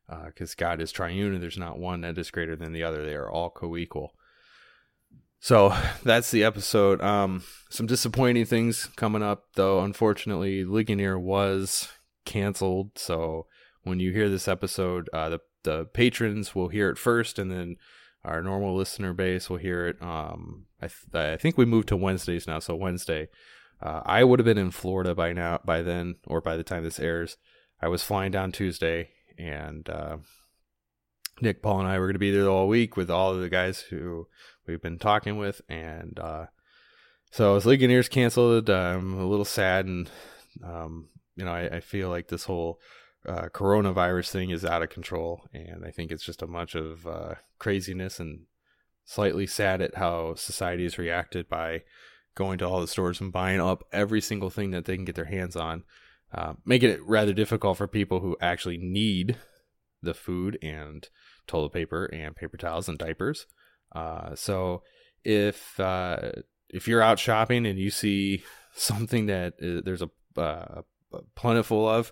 because 0.08 0.52
uh, 0.52 0.56
God 0.58 0.82
is 0.82 0.91
triune 0.91 1.34
and 1.34 1.41
there's 1.41 1.58
not 1.58 1.80
one 1.80 2.02
that 2.02 2.17
is 2.17 2.32
greater 2.32 2.56
than 2.56 2.73
the 2.73 2.84
other. 2.84 3.04
They 3.04 3.15
are 3.15 3.30
all 3.30 3.50
co-equal. 3.50 4.13
So 5.39 5.76
that's 6.04 6.30
the 6.30 6.43
episode. 6.43 7.02
Um, 7.02 7.43
some 7.69 7.88
disappointing 7.88 8.45
things 8.45 8.86
coming 8.95 9.23
up, 9.23 9.45
though. 9.56 9.80
Unfortunately, 9.80 10.63
Ligonier 10.63 11.17
was 11.17 11.89
canceled. 12.26 12.91
So 12.97 13.47
when 13.84 14.00
you 14.00 14.12
hear 14.12 14.30
this 14.30 14.47
episode, 14.47 15.10
uh, 15.12 15.30
the 15.30 15.39
the 15.63 15.86
patrons 15.86 16.56
will 16.56 16.69
hear 16.69 16.89
it 16.89 16.97
first, 16.97 17.38
and 17.38 17.52
then 17.52 17.76
our 18.23 18.41
normal 18.41 18.75
listener 18.75 19.13
base 19.13 19.49
will 19.49 19.58
hear 19.58 19.88
it. 19.88 20.01
Um, 20.01 20.65
I 20.82 20.88
th- 20.88 21.13
I 21.13 21.38
think 21.38 21.58
we 21.58 21.65
moved 21.65 21.88
to 21.89 21.97
Wednesdays 21.97 22.47
now, 22.47 22.60
so 22.60 22.75
Wednesday. 22.75 23.30
Uh, 23.82 24.01
I 24.06 24.23
would 24.23 24.39
have 24.39 24.45
been 24.45 24.58
in 24.58 24.71
Florida 24.71 25.13
by 25.13 25.34
now, 25.34 25.60
by 25.63 25.82
then, 25.82 26.15
or 26.25 26.41
by 26.41 26.58
the 26.58 26.63
time 26.63 26.84
this 26.84 26.99
airs. 26.99 27.38
I 27.82 27.88
was 27.88 28.03
flying 28.03 28.32
down 28.32 28.51
Tuesday, 28.51 29.10
and 29.38 29.88
uh, 29.88 30.17
Nick, 31.41 31.62
Paul, 31.62 31.82
and 31.82 31.88
I 31.88 31.99
were 31.99 32.08
going 32.08 32.13
to 32.13 32.19
be 32.19 32.32
there 32.32 32.49
all 32.49 32.67
week 32.67 32.97
with 32.97 33.12
all 33.12 33.34
of 33.34 33.39
the 33.39 33.49
guys 33.49 33.82
who 33.82 34.27
we've 34.67 34.82
been 34.82 34.97
talking 34.97 35.38
with, 35.38 35.62
and 35.69 36.19
uh, 36.19 36.47
so 37.32 37.56
as 37.56 37.65
Ligonier's 37.65 38.10
canceled, 38.10 38.69
I'm 38.69 39.19
a 39.19 39.27
little 39.27 39.45
sad, 39.45 39.86
and 39.86 40.10
um, 40.63 41.10
you 41.36 41.45
know, 41.45 41.51
I, 41.51 41.77
I, 41.77 41.80
feel 41.82 42.10
like 42.10 42.27
this 42.27 42.45
whole 42.45 42.80
uh, 43.27 43.49
coronavirus 43.49 44.29
thing 44.29 44.49
is 44.49 44.65
out 44.65 44.83
of 44.83 44.89
control, 44.89 45.43
and 45.53 45.85
I 45.85 45.91
think 45.91 46.11
it's 46.11 46.25
just 46.25 46.41
a 46.41 46.47
bunch 46.47 46.75
of 46.75 47.05
uh, 47.05 47.35
craziness 47.59 48.19
and 48.19 48.41
slightly 49.05 49.47
sad 49.47 49.81
at 49.81 49.95
how 49.95 50.35
society 50.35 50.83
has 50.83 50.97
reacted 50.97 51.47
by 51.47 51.83
going 52.35 52.57
to 52.59 52.67
all 52.67 52.81
the 52.81 52.87
stores 52.87 53.19
and 53.19 53.31
buying 53.31 53.59
up 53.59 53.83
every 53.91 54.21
single 54.21 54.49
thing 54.49 54.71
that 54.71 54.85
they 54.85 54.95
can 54.95 55.05
get 55.05 55.15
their 55.15 55.25
hands 55.25 55.55
on 55.55 55.83
uh, 56.33 56.53
making 56.65 56.89
it 56.89 57.03
rather 57.05 57.33
difficult 57.33 57.77
for 57.77 57.87
people 57.87 58.19
who 58.19 58.35
actually 58.41 58.77
need 58.77 59.37
the 60.01 60.13
food 60.13 60.57
and 60.61 61.09
toilet 61.47 61.71
paper 61.71 62.05
and 62.05 62.35
paper 62.35 62.57
towels 62.57 62.89
and 62.89 62.97
diapers. 62.97 63.47
Uh, 63.93 64.35
so 64.35 64.83
if 65.23 65.79
uh, 65.79 66.31
if 66.69 66.87
you're 66.87 67.01
out 67.01 67.19
shopping 67.19 67.65
and 67.65 67.79
you 67.79 67.89
see 67.89 68.43
something 68.73 69.27
that 69.27 69.53
is, 69.59 69.83
there's 69.83 70.01
a 70.01 70.09
uh, 70.39 70.81
plentiful 71.35 71.87
of, 71.87 72.11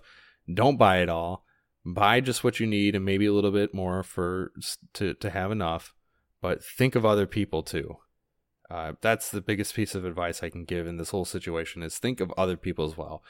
don't 0.52 0.78
buy 0.78 0.98
it 0.98 1.08
all. 1.08 1.44
Buy 1.84 2.20
just 2.20 2.42
what 2.42 2.58
you 2.58 2.66
need 2.66 2.94
and 2.94 3.04
maybe 3.04 3.26
a 3.26 3.32
little 3.32 3.52
bit 3.52 3.72
more 3.72 4.02
for 4.02 4.52
to 4.94 5.14
to 5.14 5.30
have 5.30 5.50
enough. 5.50 5.94
But 6.42 6.64
think 6.64 6.94
of 6.94 7.04
other 7.04 7.26
people 7.26 7.62
too. 7.62 7.98
Uh, 8.68 8.92
that's 9.00 9.30
the 9.30 9.40
biggest 9.40 9.74
piece 9.74 9.94
of 9.94 10.04
advice 10.04 10.42
I 10.42 10.50
can 10.50 10.64
give 10.64 10.86
in 10.86 10.96
this 10.96 11.10
whole 11.10 11.24
situation 11.24 11.82
is 11.82 11.98
think 11.98 12.20
of 12.20 12.32
other 12.36 12.56
people 12.56 12.84
as 12.84 12.96
well. 12.96 13.22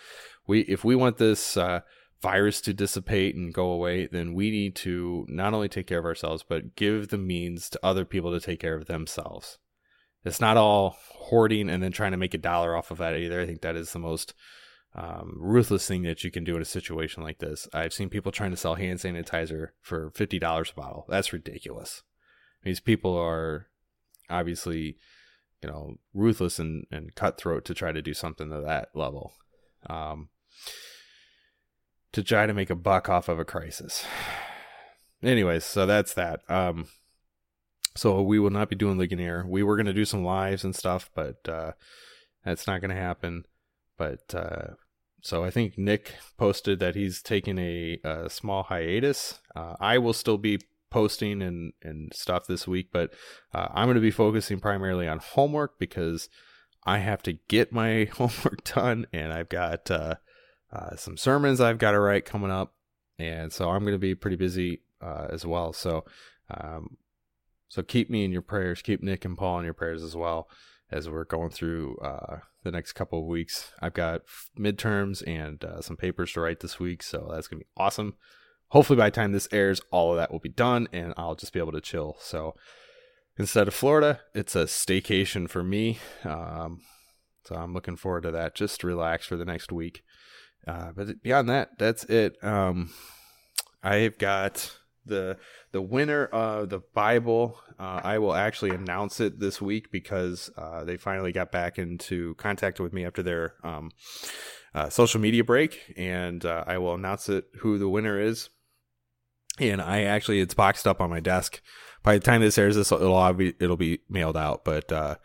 We, 0.46 0.60
if 0.62 0.82
we 0.84 0.96
want 0.96 1.18
this 1.18 1.56
uh, 1.56 1.80
virus 2.22 2.60
to 2.62 2.72
dissipate 2.72 3.34
and 3.34 3.52
go 3.52 3.68
away, 3.68 4.06
then 4.06 4.32
we 4.32 4.50
need 4.50 4.74
to 4.76 5.26
not 5.28 5.52
only 5.52 5.68
take 5.68 5.86
care 5.86 5.98
of 5.98 6.06
ourselves, 6.06 6.42
but 6.46 6.74
give 6.74 7.08
the 7.08 7.18
means 7.18 7.68
to 7.70 7.80
other 7.82 8.04
people 8.04 8.32
to 8.32 8.40
take 8.40 8.60
care 8.60 8.76
of 8.76 8.86
themselves. 8.86 9.58
It's 10.24 10.40
not 10.40 10.56
all 10.56 10.96
hoarding 11.10 11.68
and 11.68 11.82
then 11.82 11.92
trying 11.92 12.12
to 12.12 12.16
make 12.16 12.34
a 12.34 12.38
dollar 12.38 12.74
off 12.74 12.90
of 12.90 12.98
that 12.98 13.16
either. 13.16 13.40
I 13.40 13.46
think 13.46 13.60
that 13.60 13.76
is 13.76 13.92
the 13.92 13.98
most 13.98 14.34
um, 14.96 15.36
ruthless 15.38 15.86
thing 15.86 16.02
that 16.02 16.24
you 16.24 16.30
can 16.30 16.42
do 16.42 16.56
in 16.56 16.62
a 16.62 16.66
situation 16.66 17.22
like 17.22 17.38
this. 17.38 17.68
I've 17.72 17.92
seen 17.92 18.08
people 18.08 18.32
trying 18.32 18.50
to 18.50 18.56
sell 18.56 18.74
hand 18.74 18.98
sanitizer 18.98 19.68
for 19.80 20.10
fifty 20.10 20.38
dollars 20.38 20.72
a 20.76 20.80
bottle. 20.80 21.06
That's 21.08 21.32
ridiculous. 21.32 22.02
These 22.64 22.80
people 22.80 23.16
are 23.16 23.66
obviously 24.28 24.96
you 25.62 25.70
know 25.70 25.96
ruthless 26.12 26.58
and, 26.58 26.86
and 26.90 27.14
cutthroat 27.14 27.64
to 27.66 27.74
try 27.74 27.92
to 27.92 28.02
do 28.02 28.14
something 28.14 28.50
to 28.50 28.60
that 28.60 28.88
level 28.94 29.34
um, 29.88 30.28
to 32.12 32.22
try 32.22 32.46
to 32.46 32.54
make 32.54 32.70
a 32.70 32.74
buck 32.74 33.08
off 33.08 33.28
of 33.28 33.38
a 33.38 33.44
crisis 33.44 34.04
anyways 35.22 35.64
so 35.64 35.86
that's 35.86 36.12
that 36.12 36.40
um, 36.50 36.88
so 37.96 38.20
we 38.20 38.38
will 38.38 38.50
not 38.50 38.68
be 38.68 38.76
doing 38.76 38.98
Ligonier. 38.98 39.44
We 39.46 39.62
were 39.62 39.76
going 39.76 39.86
to 39.86 39.92
do 39.92 40.04
some 40.04 40.24
lives 40.24 40.64
and 40.64 40.76
stuff, 40.76 41.10
but 41.14 41.48
uh, 41.48 41.72
that's 42.44 42.66
not 42.66 42.80
going 42.80 42.90
to 42.90 42.96
happen. 42.96 43.46
But 43.96 44.34
uh, 44.34 44.74
so 45.26 45.42
I 45.42 45.50
think 45.50 45.76
Nick 45.76 46.14
posted 46.38 46.78
that 46.78 46.94
he's 46.94 47.20
taking 47.20 47.58
a, 47.58 47.98
a 48.04 48.30
small 48.30 48.62
hiatus. 48.62 49.40
Uh, 49.56 49.74
I 49.80 49.98
will 49.98 50.12
still 50.12 50.38
be 50.38 50.60
posting 50.88 51.42
and, 51.42 51.72
and 51.82 52.14
stuff 52.14 52.46
this 52.46 52.68
week, 52.68 52.90
but 52.92 53.12
uh, 53.52 53.66
I'm 53.74 53.86
going 53.86 53.96
to 53.96 54.00
be 54.00 54.12
focusing 54.12 54.60
primarily 54.60 55.08
on 55.08 55.18
homework 55.18 55.80
because 55.80 56.28
I 56.84 56.98
have 56.98 57.24
to 57.24 57.32
get 57.48 57.72
my 57.72 58.04
homework 58.12 58.62
done 58.62 59.08
and 59.12 59.32
I've 59.32 59.48
got 59.48 59.90
uh, 59.90 60.14
uh, 60.72 60.94
some 60.94 61.16
sermons 61.16 61.60
I've 61.60 61.78
got 61.78 61.90
to 61.90 61.98
write 61.98 62.24
coming 62.24 62.52
up. 62.52 62.74
And 63.18 63.52
so 63.52 63.70
I'm 63.70 63.82
going 63.82 63.94
to 63.94 63.98
be 63.98 64.14
pretty 64.14 64.36
busy 64.36 64.82
uh, 65.02 65.26
as 65.30 65.44
well. 65.44 65.72
So, 65.72 66.04
um, 66.52 66.98
so 67.68 67.82
keep 67.82 68.10
me 68.10 68.24
in 68.24 68.30
your 68.30 68.42
prayers. 68.42 68.80
Keep 68.80 69.02
Nick 69.02 69.24
and 69.24 69.36
Paul 69.36 69.58
in 69.58 69.64
your 69.64 69.74
prayers 69.74 70.04
as 70.04 70.14
well 70.14 70.46
as 70.90 71.08
we're 71.08 71.24
going 71.24 71.50
through 71.50 71.96
uh, 71.98 72.38
the 72.62 72.70
next 72.70 72.92
couple 72.92 73.20
of 73.20 73.26
weeks. 73.26 73.72
I've 73.80 73.94
got 73.94 74.22
midterms 74.58 75.26
and 75.26 75.62
uh, 75.64 75.80
some 75.80 75.96
papers 75.96 76.32
to 76.32 76.40
write 76.40 76.60
this 76.60 76.78
week, 76.78 77.02
so 77.02 77.28
that's 77.32 77.48
gonna 77.48 77.60
be 77.60 77.66
awesome 77.76 78.14
hopefully 78.68 78.96
by 78.96 79.10
the 79.10 79.14
time 79.14 79.32
this 79.32 79.48
airs, 79.52 79.80
all 79.90 80.12
of 80.12 80.16
that 80.16 80.32
will 80.32 80.40
be 80.40 80.48
done 80.48 80.88
and 80.92 81.14
I'll 81.16 81.34
just 81.34 81.52
be 81.52 81.58
able 81.58 81.72
to 81.72 81.80
chill. 81.80 82.16
So 82.20 82.54
instead 83.38 83.68
of 83.68 83.74
Florida, 83.74 84.20
it's 84.34 84.56
a 84.56 84.64
staycation 84.64 85.48
for 85.48 85.62
me. 85.62 85.98
Um, 86.24 86.80
so 87.44 87.54
I'm 87.54 87.74
looking 87.74 87.96
forward 87.96 88.22
to 88.22 88.30
that. 88.32 88.54
Just 88.54 88.82
relax 88.82 89.26
for 89.26 89.36
the 89.36 89.44
next 89.44 89.70
week. 89.70 90.02
Uh, 90.66 90.90
but 90.96 91.22
beyond 91.22 91.48
that, 91.48 91.78
that's 91.78 92.04
it. 92.04 92.42
Um, 92.42 92.90
I've 93.82 94.18
got 94.18 94.76
the 95.06 95.36
the 95.72 95.82
winner 95.82 96.26
of 96.26 96.68
the 96.68 96.80
Bible. 96.94 97.58
Uh, 97.78 98.00
I 98.02 98.18
will 98.18 98.34
actually 98.34 98.70
announce 98.70 99.20
it 99.20 99.38
this 99.38 99.60
week 99.60 99.90
because 99.90 100.50
uh, 100.56 100.84
they 100.84 100.96
finally 100.96 101.32
got 101.32 101.52
back 101.52 101.78
into 101.78 102.34
contact 102.34 102.80
with 102.80 102.92
me 102.92 103.04
after 103.04 103.22
their 103.22 103.54
um, 103.62 103.90
uh, 104.74 104.88
social 104.88 105.20
media 105.20 105.44
break, 105.44 105.94
and 105.96 106.44
uh, 106.44 106.64
I 106.66 106.78
will 106.78 106.94
announce 106.94 107.28
it 107.28 107.46
who 107.58 107.78
the 107.78 107.88
winner 107.88 108.20
is 108.20 108.50
and 109.58 109.80
I 109.80 110.02
actually 110.02 110.40
it's 110.40 110.54
boxed 110.54 110.86
up 110.86 111.00
on 111.00 111.10
my 111.10 111.20
desk. 111.20 111.60
By 112.02 112.14
the 112.14 112.24
time 112.24 112.40
this 112.40 112.58
airs, 112.58 112.76
this 112.76 112.92
it'll 112.92 113.32
be 113.32 113.54
it'll 113.58 113.76
be 113.76 114.00
mailed 114.08 114.36
out. 114.36 114.64
But 114.64 114.92
uh, 114.92 115.16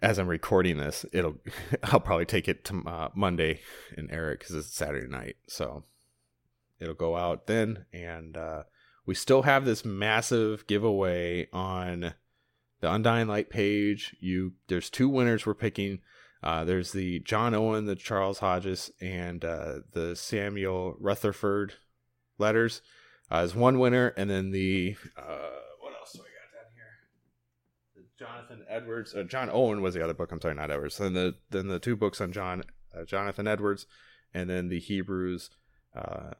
as 0.00 0.18
I'm 0.18 0.28
recording 0.28 0.76
this, 0.76 1.04
it'll 1.12 1.36
I'll 1.84 2.00
probably 2.00 2.26
take 2.26 2.48
it 2.48 2.64
to 2.66 2.82
uh, 2.86 3.08
Monday 3.14 3.60
and 3.96 4.10
air 4.10 4.32
it 4.32 4.40
because 4.40 4.54
it's 4.54 4.74
Saturday 4.74 5.08
night. 5.08 5.36
So 5.48 5.84
it'll 6.80 6.94
go 6.94 7.16
out 7.16 7.46
then, 7.46 7.84
and 7.92 8.36
uh, 8.36 8.62
we 9.06 9.14
still 9.14 9.42
have 9.42 9.64
this 9.64 9.84
massive 9.84 10.66
giveaway 10.66 11.48
on 11.52 12.14
the 12.80 12.92
Undying 12.92 13.28
Light 13.28 13.50
page. 13.50 14.16
You 14.20 14.54
there's 14.68 14.90
two 14.90 15.08
winners 15.08 15.46
we're 15.46 15.54
picking. 15.54 16.00
Uh, 16.42 16.64
there's 16.64 16.92
the 16.92 17.20
John 17.20 17.54
Owen, 17.54 17.84
the 17.84 17.94
Charles 17.94 18.38
Hodges, 18.38 18.90
and 19.00 19.44
uh, 19.44 19.80
the 19.92 20.16
Samuel 20.16 20.96
Rutherford 20.98 21.74
letters 22.38 22.80
uh, 23.30 23.36
as 23.36 23.54
one 23.54 23.78
winner, 23.78 24.08
and 24.16 24.30
then 24.30 24.50
the 24.50 24.96
uh, 25.16 25.50
what 25.80 25.92
else 25.98 26.12
do 26.12 26.20
got 26.20 26.54
down 26.54 26.72
here? 26.74 28.04
Jonathan 28.18 28.64
Edwards, 28.68 29.14
uh, 29.14 29.22
John 29.24 29.50
Owen 29.52 29.82
was 29.82 29.94
the 29.94 30.02
other 30.02 30.14
book. 30.14 30.32
I'm 30.32 30.40
sorry, 30.40 30.54
not 30.54 30.70
Edwards. 30.70 30.96
Then 30.96 31.12
the 31.12 31.34
then 31.50 31.68
the 31.68 31.78
two 31.78 31.96
books 31.96 32.20
on 32.20 32.32
John 32.32 32.62
Jonathan 33.06 33.46
Edwards, 33.46 33.86
and 34.32 34.48
then 34.48 34.68
the 34.68 34.80
Hebrews 34.80 35.50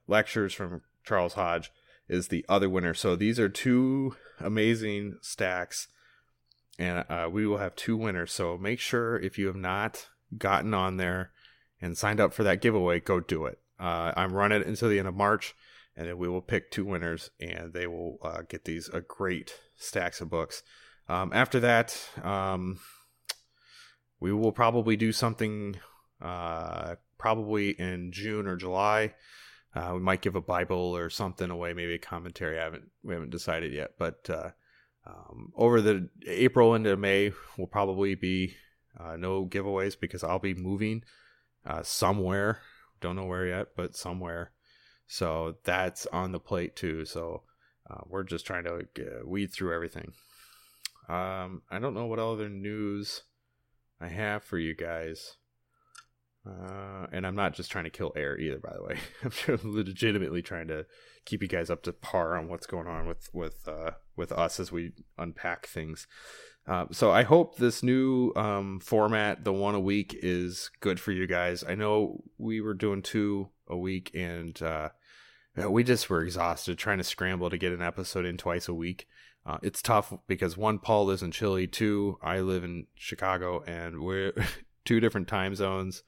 lectures 0.06 0.54
from 0.54 0.82
Charles 1.04 1.34
Hodge 1.34 1.72
is 2.08 2.28
the 2.28 2.44
other 2.48 2.68
winner. 2.68 2.94
So 2.94 3.16
these 3.16 3.38
are 3.38 3.48
two 3.48 4.16
amazing 4.40 5.18
stacks 5.22 5.88
and 6.80 7.04
uh, 7.10 7.28
we 7.30 7.46
will 7.46 7.58
have 7.58 7.76
two 7.76 7.96
winners. 7.96 8.32
So 8.32 8.56
make 8.56 8.80
sure 8.80 9.18
if 9.18 9.38
you 9.38 9.46
have 9.48 9.56
not 9.56 10.08
gotten 10.36 10.72
on 10.72 10.96
there 10.96 11.30
and 11.80 11.96
signed 11.96 12.20
up 12.20 12.32
for 12.32 12.42
that 12.42 12.62
giveaway, 12.62 13.00
go 13.00 13.20
do 13.20 13.44
it. 13.44 13.58
Uh, 13.78 14.12
I'm 14.16 14.32
running 14.32 14.62
it 14.62 14.66
until 14.66 14.88
the 14.88 14.98
end 14.98 15.06
of 15.06 15.14
March, 15.14 15.54
and 15.94 16.08
then 16.08 16.16
we 16.16 16.28
will 16.28 16.40
pick 16.40 16.70
two 16.70 16.86
winners, 16.86 17.30
and 17.38 17.74
they 17.74 17.86
will 17.86 18.18
uh, 18.22 18.42
get 18.48 18.64
these 18.64 18.88
uh, 18.90 19.00
great 19.06 19.54
stacks 19.76 20.22
of 20.22 20.30
books. 20.30 20.62
Um, 21.06 21.32
after 21.34 21.60
that, 21.60 21.98
um, 22.22 22.80
we 24.18 24.32
will 24.32 24.52
probably 24.52 24.96
do 24.96 25.12
something 25.12 25.76
uh, 26.20 26.96
probably 27.20 27.70
in 27.70 28.10
June 28.12 28.46
or 28.46 28.56
July. 28.56 29.14
Uh, 29.74 29.90
we 29.94 30.00
might 30.00 30.22
give 30.22 30.34
a 30.34 30.40
Bible 30.40 30.96
or 30.96 31.10
something 31.10 31.50
away, 31.50 31.74
maybe 31.74 31.94
a 31.94 31.98
commentary. 31.98 32.58
I 32.58 32.64
haven't 32.64 32.90
we 33.04 33.12
haven't 33.14 33.30
decided 33.30 33.72
yet, 33.72 33.92
but 33.98 34.28
uh, 34.30 34.50
um, 35.06 35.52
over 35.54 35.80
the 35.80 36.08
April 36.26 36.74
into 36.74 36.96
May 36.96 37.32
will 37.58 37.66
probably 37.66 38.14
be 38.14 38.56
uh, 38.98 39.16
no 39.16 39.46
giveaways 39.46 40.00
because 40.00 40.24
I'll 40.24 40.38
be 40.40 40.54
moving 40.54 41.04
uh, 41.64 41.82
somewhere. 41.82 42.60
Don't 43.00 43.16
know 43.16 43.26
where 43.26 43.46
yet, 43.46 43.68
but 43.76 43.94
somewhere. 43.94 44.52
So 45.06 45.56
that's 45.64 46.06
on 46.06 46.32
the 46.32 46.40
plate 46.40 46.74
too. 46.74 47.04
So 47.04 47.42
uh, 47.88 48.00
we're 48.06 48.24
just 48.24 48.46
trying 48.46 48.64
to 48.64 48.86
weed 49.24 49.52
through 49.52 49.74
everything. 49.74 50.12
Um, 51.08 51.62
I 51.70 51.78
don't 51.80 51.94
know 51.94 52.06
what 52.06 52.18
other 52.18 52.48
news 52.48 53.22
I 54.00 54.08
have 54.08 54.42
for 54.42 54.58
you 54.58 54.74
guys. 54.74 55.36
Uh, 56.46 57.06
and 57.12 57.26
I'm 57.26 57.36
not 57.36 57.54
just 57.54 57.70
trying 57.70 57.84
to 57.84 57.90
kill 57.90 58.12
air 58.16 58.38
either, 58.38 58.58
by 58.58 58.72
the 58.74 58.82
way. 58.82 58.98
I'm 59.62 59.74
legitimately 59.74 60.42
trying 60.42 60.68
to 60.68 60.86
keep 61.26 61.42
you 61.42 61.48
guys 61.48 61.68
up 61.68 61.82
to 61.82 61.92
par 61.92 62.36
on 62.36 62.48
what's 62.48 62.66
going 62.66 62.86
on 62.86 63.06
with 63.06 63.28
with 63.32 63.68
uh, 63.68 63.92
with 64.16 64.32
us 64.32 64.58
as 64.58 64.72
we 64.72 64.92
unpack 65.18 65.66
things. 65.66 66.06
Uh, 66.66 66.86
so 66.92 67.10
I 67.10 67.24
hope 67.24 67.56
this 67.56 67.82
new 67.82 68.32
um, 68.36 68.80
format, 68.80 69.44
the 69.44 69.52
one 69.52 69.74
a 69.74 69.80
week, 69.80 70.16
is 70.22 70.70
good 70.80 71.00
for 71.00 71.12
you 71.12 71.26
guys. 71.26 71.64
I 71.66 71.74
know 71.74 72.22
we 72.38 72.60
were 72.60 72.74
doing 72.74 73.02
two 73.02 73.48
a 73.66 73.76
week, 73.76 74.10
and 74.14 74.60
uh, 74.62 74.90
we 75.68 75.84
just 75.84 76.08
were 76.08 76.22
exhausted 76.22 76.78
trying 76.78 76.98
to 76.98 77.04
scramble 77.04 77.50
to 77.50 77.58
get 77.58 77.72
an 77.72 77.82
episode 77.82 78.24
in 78.24 78.36
twice 78.36 78.68
a 78.68 78.74
week. 78.74 79.06
Uh, 79.44 79.58
it's 79.62 79.82
tough 79.82 80.12
because 80.26 80.56
one, 80.56 80.78
Paul 80.78 81.06
lives 81.06 81.22
in 81.22 81.32
Chile. 81.32 81.66
Two, 81.66 82.18
I 82.22 82.40
live 82.40 82.62
in 82.62 82.86
Chicago, 82.94 83.62
and 83.66 84.00
we're 84.00 84.32
two 84.90 85.00
different 85.00 85.28
time 85.28 85.54
zones 85.54 86.02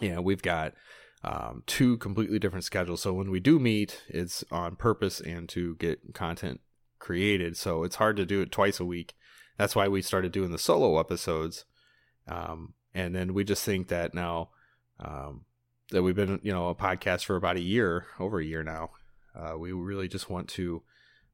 you 0.00 0.14
know, 0.14 0.22
we've 0.22 0.42
got 0.42 0.74
um, 1.24 1.62
two 1.66 1.96
completely 1.98 2.38
different 2.38 2.64
schedules. 2.64 3.02
So 3.02 3.12
when 3.12 3.30
we 3.30 3.40
do 3.40 3.58
meet, 3.58 4.04
it's 4.08 4.44
on 4.50 4.76
purpose 4.76 5.20
and 5.20 5.48
to 5.50 5.76
get 5.76 6.14
content 6.14 6.60
created. 6.98 7.56
So 7.56 7.84
it's 7.84 7.96
hard 7.96 8.16
to 8.16 8.26
do 8.26 8.40
it 8.40 8.52
twice 8.52 8.80
a 8.80 8.84
week. 8.84 9.14
That's 9.56 9.74
why 9.74 9.88
we 9.88 10.02
started 10.02 10.32
doing 10.32 10.52
the 10.52 10.58
solo 10.58 10.98
episodes. 10.98 11.64
Um, 12.26 12.74
and 12.94 13.14
then 13.14 13.34
we 13.34 13.44
just 13.44 13.64
think 13.64 13.88
that 13.88 14.14
now 14.14 14.50
um, 15.00 15.44
that 15.90 16.02
we've 16.02 16.14
been, 16.14 16.40
you 16.42 16.52
know, 16.52 16.68
a 16.68 16.74
podcast 16.74 17.24
for 17.24 17.36
about 17.36 17.56
a 17.56 17.62
year, 17.62 18.06
over 18.20 18.38
a 18.38 18.44
year 18.44 18.62
now, 18.62 18.90
uh, 19.34 19.56
we 19.58 19.72
really 19.72 20.08
just 20.08 20.30
want 20.30 20.48
to 20.48 20.82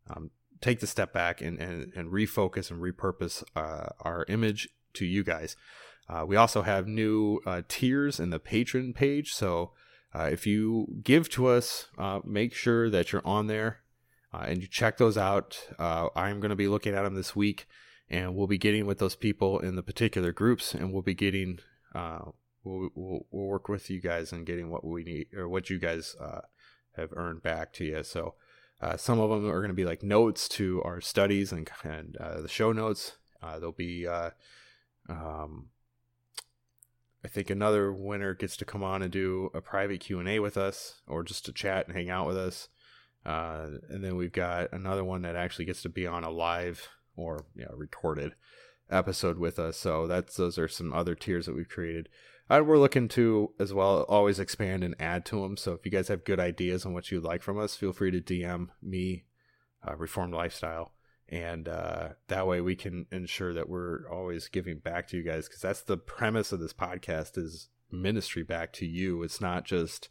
um, 0.08 0.30
take 0.60 0.80
the 0.80 0.86
step 0.86 1.12
back 1.12 1.40
and, 1.40 1.58
and, 1.58 1.92
and 1.94 2.10
refocus 2.10 2.70
and 2.70 2.80
repurpose 2.80 3.42
uh, 3.56 3.88
our 4.00 4.24
image 4.28 4.68
to 4.94 5.04
you 5.04 5.22
guys. 5.22 5.56
Uh, 6.08 6.24
we 6.26 6.36
also 6.36 6.62
have 6.62 6.86
new 6.86 7.40
uh, 7.46 7.62
tiers 7.68 8.20
in 8.20 8.30
the 8.30 8.40
Patreon 8.40 8.94
page. 8.94 9.32
So 9.32 9.72
uh, 10.14 10.28
if 10.30 10.46
you 10.46 10.86
give 11.02 11.28
to 11.30 11.46
us, 11.46 11.86
uh, 11.98 12.20
make 12.24 12.54
sure 12.54 12.90
that 12.90 13.12
you're 13.12 13.26
on 13.26 13.46
there 13.46 13.80
uh, 14.32 14.44
and 14.46 14.60
you 14.60 14.68
check 14.68 14.98
those 14.98 15.16
out. 15.16 15.58
Uh, 15.78 16.08
I'm 16.14 16.40
going 16.40 16.50
to 16.50 16.56
be 16.56 16.68
looking 16.68 16.94
at 16.94 17.02
them 17.02 17.14
this 17.14 17.34
week 17.34 17.66
and 18.10 18.34
we'll 18.34 18.46
be 18.46 18.58
getting 18.58 18.86
with 18.86 18.98
those 18.98 19.16
people 19.16 19.58
in 19.58 19.76
the 19.76 19.82
particular 19.82 20.30
groups 20.30 20.74
and 20.74 20.92
we'll 20.92 21.02
be 21.02 21.14
getting, 21.14 21.60
we'll, 21.94 22.34
we'll, 22.64 22.90
we'll, 23.30 23.48
work 23.48 23.68
with 23.68 23.88
you 23.88 24.00
guys 24.00 24.30
and 24.30 24.46
getting 24.46 24.70
what 24.70 24.84
we 24.84 25.04
need 25.04 25.28
or 25.34 25.48
what 25.48 25.70
you 25.70 25.78
guys 25.78 26.14
have 26.96 27.12
earned 27.16 27.42
back 27.42 27.72
to 27.72 27.84
you. 27.84 28.02
So 28.04 28.34
some 28.96 29.18
of 29.18 29.30
them 29.30 29.48
are 29.48 29.60
going 29.60 29.68
to 29.68 29.74
be 29.74 29.86
like 29.86 30.02
notes 30.02 30.48
to 30.50 30.82
our 30.82 31.00
studies 31.00 31.50
and, 31.50 31.68
and 31.82 32.18
the 32.20 32.48
show 32.48 32.72
notes. 32.72 33.16
there'll 33.42 33.72
be, 33.72 34.06
um, 35.08 35.70
I 37.24 37.28
think 37.28 37.48
another 37.48 37.90
winner 37.90 38.34
gets 38.34 38.56
to 38.58 38.64
come 38.64 38.82
on 38.82 39.02
and 39.02 39.10
do 39.10 39.50
a 39.54 39.60
private 39.60 40.00
Q 40.00 40.20
and 40.20 40.28
A 40.28 40.40
with 40.40 40.56
us, 40.56 41.00
or 41.06 41.22
just 41.22 41.46
to 41.46 41.52
chat 41.52 41.86
and 41.86 41.96
hang 41.96 42.10
out 42.10 42.26
with 42.26 42.36
us. 42.36 42.68
Uh, 43.24 43.68
and 43.88 44.04
then 44.04 44.16
we've 44.16 44.32
got 44.32 44.72
another 44.72 45.02
one 45.02 45.22
that 45.22 45.34
actually 45.34 45.64
gets 45.64 45.80
to 45.82 45.88
be 45.88 46.06
on 46.06 46.24
a 46.24 46.30
live 46.30 46.88
or 47.16 47.46
you 47.56 47.64
know, 47.64 47.72
recorded 47.74 48.34
episode 48.90 49.38
with 49.38 49.58
us. 49.58 49.78
So 49.78 50.06
that's 50.06 50.36
those 50.36 50.58
are 50.58 50.68
some 50.68 50.92
other 50.92 51.14
tiers 51.14 51.46
that 51.46 51.56
we've 51.56 51.68
created. 51.68 52.10
Uh, 52.50 52.62
we're 52.64 52.78
looking 52.78 53.08
to 53.08 53.52
as 53.58 53.72
well 53.72 54.02
always 54.02 54.38
expand 54.38 54.84
and 54.84 54.94
add 55.00 55.24
to 55.26 55.40
them. 55.40 55.56
So 55.56 55.72
if 55.72 55.86
you 55.86 55.90
guys 55.90 56.08
have 56.08 56.24
good 56.24 56.38
ideas 56.38 56.84
on 56.84 56.92
what 56.92 57.10
you'd 57.10 57.24
like 57.24 57.42
from 57.42 57.58
us, 57.58 57.74
feel 57.74 57.94
free 57.94 58.10
to 58.10 58.20
DM 58.20 58.68
me, 58.82 59.24
uh, 59.86 59.96
Reformed 59.96 60.34
Lifestyle, 60.34 60.92
and 61.28 61.68
uh, 61.68 62.10
that 62.28 62.46
way 62.46 62.60
we 62.60 62.76
can 62.76 63.06
ensure 63.10 63.54
that 63.54 63.68
we're 63.68 64.08
always 64.10 64.48
giving 64.48 64.78
back 64.78 65.08
to 65.08 65.16
you 65.16 65.22
guys 65.22 65.46
because 65.46 65.62
that's 65.62 65.82
the 65.82 65.96
premise 65.96 66.52
of 66.52 66.60
this 66.60 66.74
podcast 66.74 67.38
is 67.38 67.68
ministry 67.90 68.42
back 68.42 68.72
to 68.74 68.86
you. 68.86 69.22
It's 69.22 69.40
not 69.40 69.64
just 69.64 70.08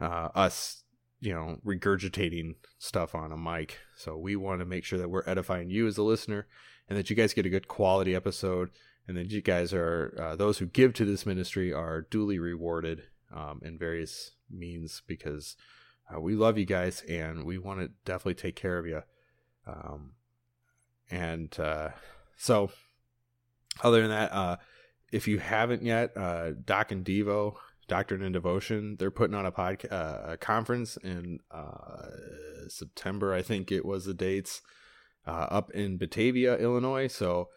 uh, 0.00 0.28
us 0.34 0.82
you 1.20 1.34
know 1.34 1.58
regurgitating 1.64 2.56
stuff 2.78 3.14
on 3.14 3.32
a 3.32 3.36
mic. 3.36 3.78
So 3.96 4.16
we 4.16 4.36
want 4.36 4.60
to 4.60 4.66
make 4.66 4.84
sure 4.84 4.98
that 4.98 5.10
we're 5.10 5.28
edifying 5.28 5.70
you 5.70 5.86
as 5.86 5.98
a 5.98 6.02
listener 6.02 6.46
and 6.88 6.98
that 6.98 7.10
you 7.10 7.16
guys 7.16 7.34
get 7.34 7.46
a 7.46 7.50
good 7.50 7.68
quality 7.68 8.14
episode 8.14 8.70
and 9.06 9.16
that 9.16 9.30
you 9.30 9.40
guys 9.42 9.72
are 9.72 10.16
uh, 10.18 10.36
those 10.36 10.58
who 10.58 10.66
give 10.66 10.94
to 10.94 11.04
this 11.04 11.26
ministry 11.26 11.72
are 11.72 12.02
duly 12.02 12.38
rewarded 12.38 13.04
um, 13.34 13.60
in 13.62 13.78
various 13.78 14.32
means 14.50 15.02
because 15.06 15.56
uh, 16.12 16.20
we 16.20 16.34
love 16.34 16.58
you 16.58 16.64
guys 16.64 17.02
and 17.08 17.44
we 17.44 17.58
want 17.58 17.80
to 17.80 17.90
definitely 18.04 18.34
take 18.34 18.56
care 18.56 18.78
of 18.78 18.86
you 18.86 19.02
um, 19.66 20.12
and 21.10 21.58
uh, 21.58 21.90
so, 22.36 22.70
other 23.82 24.00
than 24.00 24.10
that, 24.10 24.32
uh, 24.32 24.56
if 25.12 25.28
you 25.28 25.38
haven't 25.38 25.82
yet, 25.82 26.16
uh, 26.16 26.52
Doc 26.64 26.92
and 26.92 27.04
Devo, 27.04 27.54
Doctrine 27.88 28.22
and 28.22 28.32
Devotion, 28.32 28.96
they're 28.98 29.10
putting 29.10 29.34
on 29.34 29.46
a 29.46 29.52
podcast, 29.52 29.92
uh, 29.92 30.32
a 30.32 30.36
conference 30.36 30.96
in 30.98 31.40
uh, 31.50 32.06
September, 32.68 33.34
I 33.34 33.42
think 33.42 33.72
it 33.72 33.84
was 33.84 34.04
the 34.04 34.14
dates, 34.14 34.62
uh, 35.26 35.46
up 35.50 35.70
in 35.72 35.98
Batavia, 35.98 36.56
Illinois. 36.56 37.08
So 37.08 37.48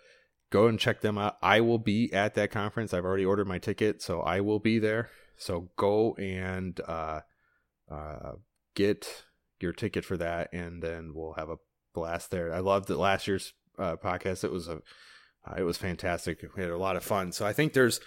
go 0.49 0.67
and 0.67 0.79
check 0.79 1.01
them 1.01 1.17
out. 1.17 1.37
I 1.41 1.61
will 1.61 1.77
be 1.77 2.11
at 2.13 2.33
that 2.33 2.51
conference. 2.51 2.93
I've 2.93 3.05
already 3.05 3.25
ordered 3.25 3.47
my 3.47 3.59
ticket, 3.59 4.01
so 4.01 4.21
I 4.21 4.41
will 4.41 4.59
be 4.59 4.79
there. 4.79 5.09
So 5.37 5.69
go 5.77 6.13
and 6.15 6.79
uh, 6.87 7.21
uh, 7.91 8.33
get 8.75 9.25
your 9.59 9.73
ticket 9.73 10.03
for 10.03 10.17
that, 10.17 10.51
and 10.51 10.81
then 10.81 11.13
we'll 11.13 11.33
have 11.33 11.49
a 11.49 11.57
blast 11.93 12.31
there. 12.31 12.53
I 12.53 12.59
loved 12.59 12.89
it 12.89 12.97
last 12.97 13.27
year's 13.27 13.53
uh, 13.77 13.95
podcast. 13.95 14.43
It 14.43 14.51
was 14.51 14.67
a 14.67 14.81
uh, 15.45 15.55
it 15.57 15.63
was 15.63 15.77
fantastic. 15.77 16.41
We 16.55 16.61
had 16.61 16.71
a 16.71 16.77
lot 16.77 16.95
of 16.95 17.03
fun. 17.03 17.31
So 17.31 17.45
I 17.45 17.53
think 17.53 17.73
there's 17.73 17.99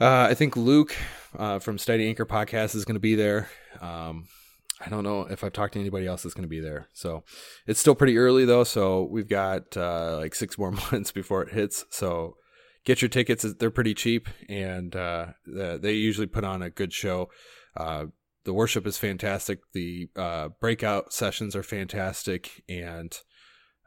uh, 0.00 0.26
I 0.30 0.34
think 0.34 0.56
Luke 0.56 0.96
uh, 1.38 1.58
from 1.58 1.78
Steady 1.78 2.08
Anchor 2.08 2.26
podcast 2.26 2.74
is 2.74 2.84
going 2.84 2.94
to 2.94 3.00
be 3.00 3.14
there. 3.14 3.48
Um, 3.80 4.26
I 4.84 4.88
don't 4.88 5.04
know 5.04 5.22
if 5.22 5.44
I've 5.44 5.52
talked 5.52 5.74
to 5.74 5.80
anybody 5.80 6.06
else 6.06 6.22
that's 6.22 6.34
going 6.34 6.44
to 6.44 6.48
be 6.48 6.60
there. 6.60 6.88
So 6.92 7.22
it's 7.66 7.78
still 7.78 7.94
pretty 7.94 8.18
early 8.18 8.44
though. 8.44 8.64
So 8.64 9.04
we've 9.04 9.28
got 9.28 9.76
uh, 9.76 10.16
like 10.18 10.34
six 10.34 10.58
more 10.58 10.72
months 10.72 11.12
before 11.12 11.42
it 11.42 11.52
hits. 11.52 11.84
So 11.90 12.36
get 12.84 13.00
your 13.00 13.08
tickets. 13.08 13.46
They're 13.58 13.70
pretty 13.70 13.94
cheap 13.94 14.28
and 14.48 14.94
uh, 14.96 15.26
they 15.46 15.92
usually 15.92 16.26
put 16.26 16.44
on 16.44 16.62
a 16.62 16.70
good 16.70 16.92
show. 16.92 17.30
The 18.44 18.52
worship 18.52 18.86
is 18.86 18.98
fantastic. 18.98 19.60
The 19.72 20.08
uh, 20.16 20.48
breakout 20.60 21.12
sessions 21.12 21.54
are 21.54 21.62
fantastic, 21.62 22.62
and 22.68 23.16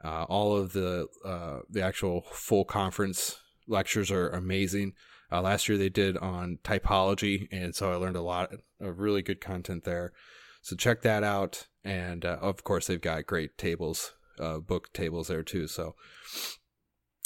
uh, 0.02 0.24
all 0.24 0.56
of 0.56 0.72
the 0.72 1.08
uh, 1.24 1.60
the 1.68 1.82
actual 1.82 2.22
full 2.32 2.64
conference 2.64 3.38
lectures 3.68 4.10
are 4.10 4.30
amazing. 4.30 4.94
Uh, 5.30 5.42
last 5.42 5.68
year 5.68 5.76
they 5.76 5.88
did 5.88 6.16
on 6.16 6.58
typology, 6.62 7.48
and 7.50 7.74
so 7.74 7.92
I 7.92 7.96
learned 7.96 8.16
a 8.16 8.22
lot 8.22 8.52
of 8.80 8.98
really 8.98 9.22
good 9.22 9.40
content 9.40 9.84
there. 9.84 10.12
So 10.62 10.74
check 10.74 11.02
that 11.02 11.22
out. 11.22 11.66
And 11.84 12.24
uh, 12.24 12.38
of 12.40 12.64
course, 12.64 12.86
they've 12.86 13.00
got 13.00 13.26
great 13.26 13.56
tables, 13.56 14.14
uh, 14.40 14.58
book 14.58 14.92
tables 14.92 15.28
there 15.28 15.44
too. 15.44 15.68
So 15.68 15.94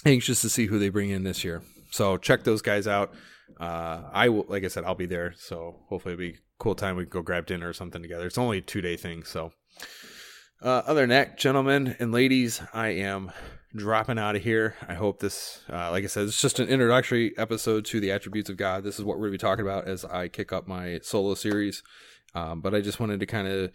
anxious 0.04 0.42
to 0.42 0.50
see 0.50 0.66
who 0.66 0.78
they 0.78 0.90
bring 0.90 1.10
in 1.10 1.24
this 1.24 1.44
year. 1.44 1.62
So 1.90 2.16
check 2.16 2.44
those 2.44 2.62
guys 2.62 2.86
out. 2.86 3.14
Uh, 3.58 4.02
I 4.12 4.28
will, 4.28 4.46
like 4.48 4.64
I 4.64 4.68
said, 4.68 4.84
I'll 4.84 4.94
be 4.94 5.06
there. 5.06 5.34
So 5.36 5.76
hopefully 5.88 6.14
it'll 6.14 6.32
be 6.32 6.38
cool 6.58 6.74
time. 6.74 6.96
We 6.96 7.04
can 7.04 7.10
go 7.10 7.22
grab 7.22 7.46
dinner 7.46 7.68
or 7.68 7.72
something 7.72 8.02
together. 8.02 8.26
It's 8.26 8.38
only 8.38 8.58
a 8.58 8.62
two 8.62 8.80
day 8.80 8.96
thing. 8.96 9.24
So, 9.24 9.52
uh, 10.62 10.82
other 10.86 11.00
than 11.00 11.10
that, 11.10 11.38
gentlemen 11.38 11.96
and 11.98 12.12
ladies, 12.12 12.60
I 12.74 12.88
am 12.88 13.32
dropping 13.74 14.18
out 14.18 14.36
of 14.36 14.42
here. 14.42 14.74
I 14.86 14.94
hope 14.94 15.20
this, 15.20 15.62
uh, 15.72 15.90
like 15.90 16.04
I 16.04 16.08
said, 16.08 16.24
it's 16.24 16.40
just 16.40 16.58
an 16.58 16.68
introductory 16.68 17.36
episode 17.38 17.84
to 17.86 18.00
the 18.00 18.10
attributes 18.10 18.50
of 18.50 18.56
God. 18.56 18.84
This 18.84 18.98
is 18.98 19.04
what 19.04 19.16
we're 19.16 19.28
going 19.28 19.38
to 19.38 19.44
be 19.44 19.48
talking 19.48 19.64
about 19.64 19.86
as 19.86 20.04
I 20.04 20.28
kick 20.28 20.52
up 20.52 20.68
my 20.68 21.00
solo 21.02 21.34
series. 21.34 21.82
Um, 22.34 22.60
but 22.60 22.74
I 22.74 22.80
just 22.80 23.00
wanted 23.00 23.20
to 23.20 23.26
kind 23.26 23.48
of 23.48 23.70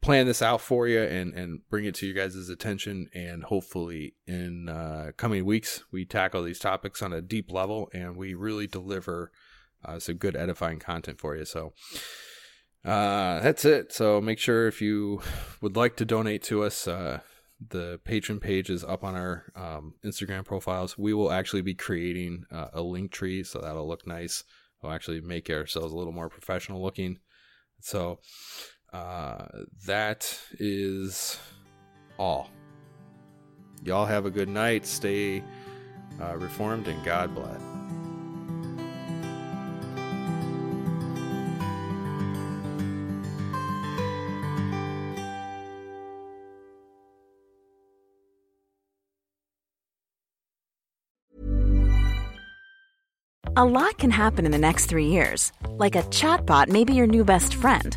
plan 0.00 0.26
this 0.26 0.42
out 0.42 0.60
for 0.60 0.86
you 0.86 1.02
and 1.02 1.34
and 1.34 1.60
bring 1.68 1.84
it 1.84 1.94
to 1.96 2.06
you 2.06 2.14
guys' 2.14 2.48
attention. 2.48 3.08
And 3.14 3.44
hopefully 3.44 4.14
in 4.26 4.68
uh, 4.68 5.12
coming 5.16 5.44
weeks 5.44 5.84
we 5.90 6.04
tackle 6.04 6.42
these 6.42 6.58
topics 6.58 7.02
on 7.02 7.12
a 7.12 7.20
deep 7.20 7.50
level 7.50 7.90
and 7.92 8.16
we 8.16 8.34
really 8.34 8.66
deliver 8.66 9.32
uh, 9.84 9.98
some 9.98 10.16
good 10.16 10.36
edifying 10.36 10.78
content 10.78 11.18
for 11.18 11.36
you. 11.36 11.44
So 11.44 11.72
uh, 12.84 13.40
that's 13.40 13.64
it. 13.64 13.92
So 13.92 14.20
make 14.20 14.38
sure 14.38 14.68
if 14.68 14.80
you 14.80 15.20
would 15.60 15.76
like 15.76 15.96
to 15.96 16.04
donate 16.04 16.42
to 16.44 16.62
us 16.62 16.86
uh, 16.86 17.20
the 17.66 17.98
Patreon 18.06 18.40
page 18.40 18.70
is 18.70 18.84
up 18.84 19.02
on 19.02 19.16
our 19.16 19.52
um, 19.56 19.94
instagram 20.04 20.44
profiles. 20.44 20.96
We 20.96 21.12
will 21.12 21.32
actually 21.32 21.62
be 21.62 21.74
creating 21.74 22.44
uh, 22.52 22.68
a 22.72 22.82
link 22.82 23.10
tree 23.10 23.42
so 23.42 23.60
that'll 23.60 23.88
look 23.88 24.06
nice. 24.06 24.44
We'll 24.80 24.92
actually 24.92 25.20
make 25.20 25.50
ourselves 25.50 25.92
a 25.92 25.96
little 25.96 26.12
more 26.12 26.28
professional 26.28 26.80
looking. 26.80 27.18
So 27.80 28.20
uh, 28.92 29.46
that 29.86 30.38
is 30.58 31.38
all. 32.18 32.50
Y'all 33.84 34.06
have 34.06 34.26
a 34.26 34.30
good 34.30 34.48
night. 34.48 34.86
Stay 34.86 35.42
uh, 36.20 36.36
reformed 36.36 36.88
and 36.88 37.02
God 37.04 37.34
bless. 37.34 37.60
A 53.56 53.64
lot 53.64 53.98
can 53.98 54.12
happen 54.12 54.46
in 54.46 54.52
the 54.52 54.58
next 54.58 54.86
three 54.86 55.06
years. 55.06 55.52
Like 55.78 55.96
a 55.96 56.02
chatbot 56.04 56.68
may 56.68 56.84
be 56.84 56.94
your 56.94 57.08
new 57.08 57.24
best 57.24 57.54
friend 57.54 57.96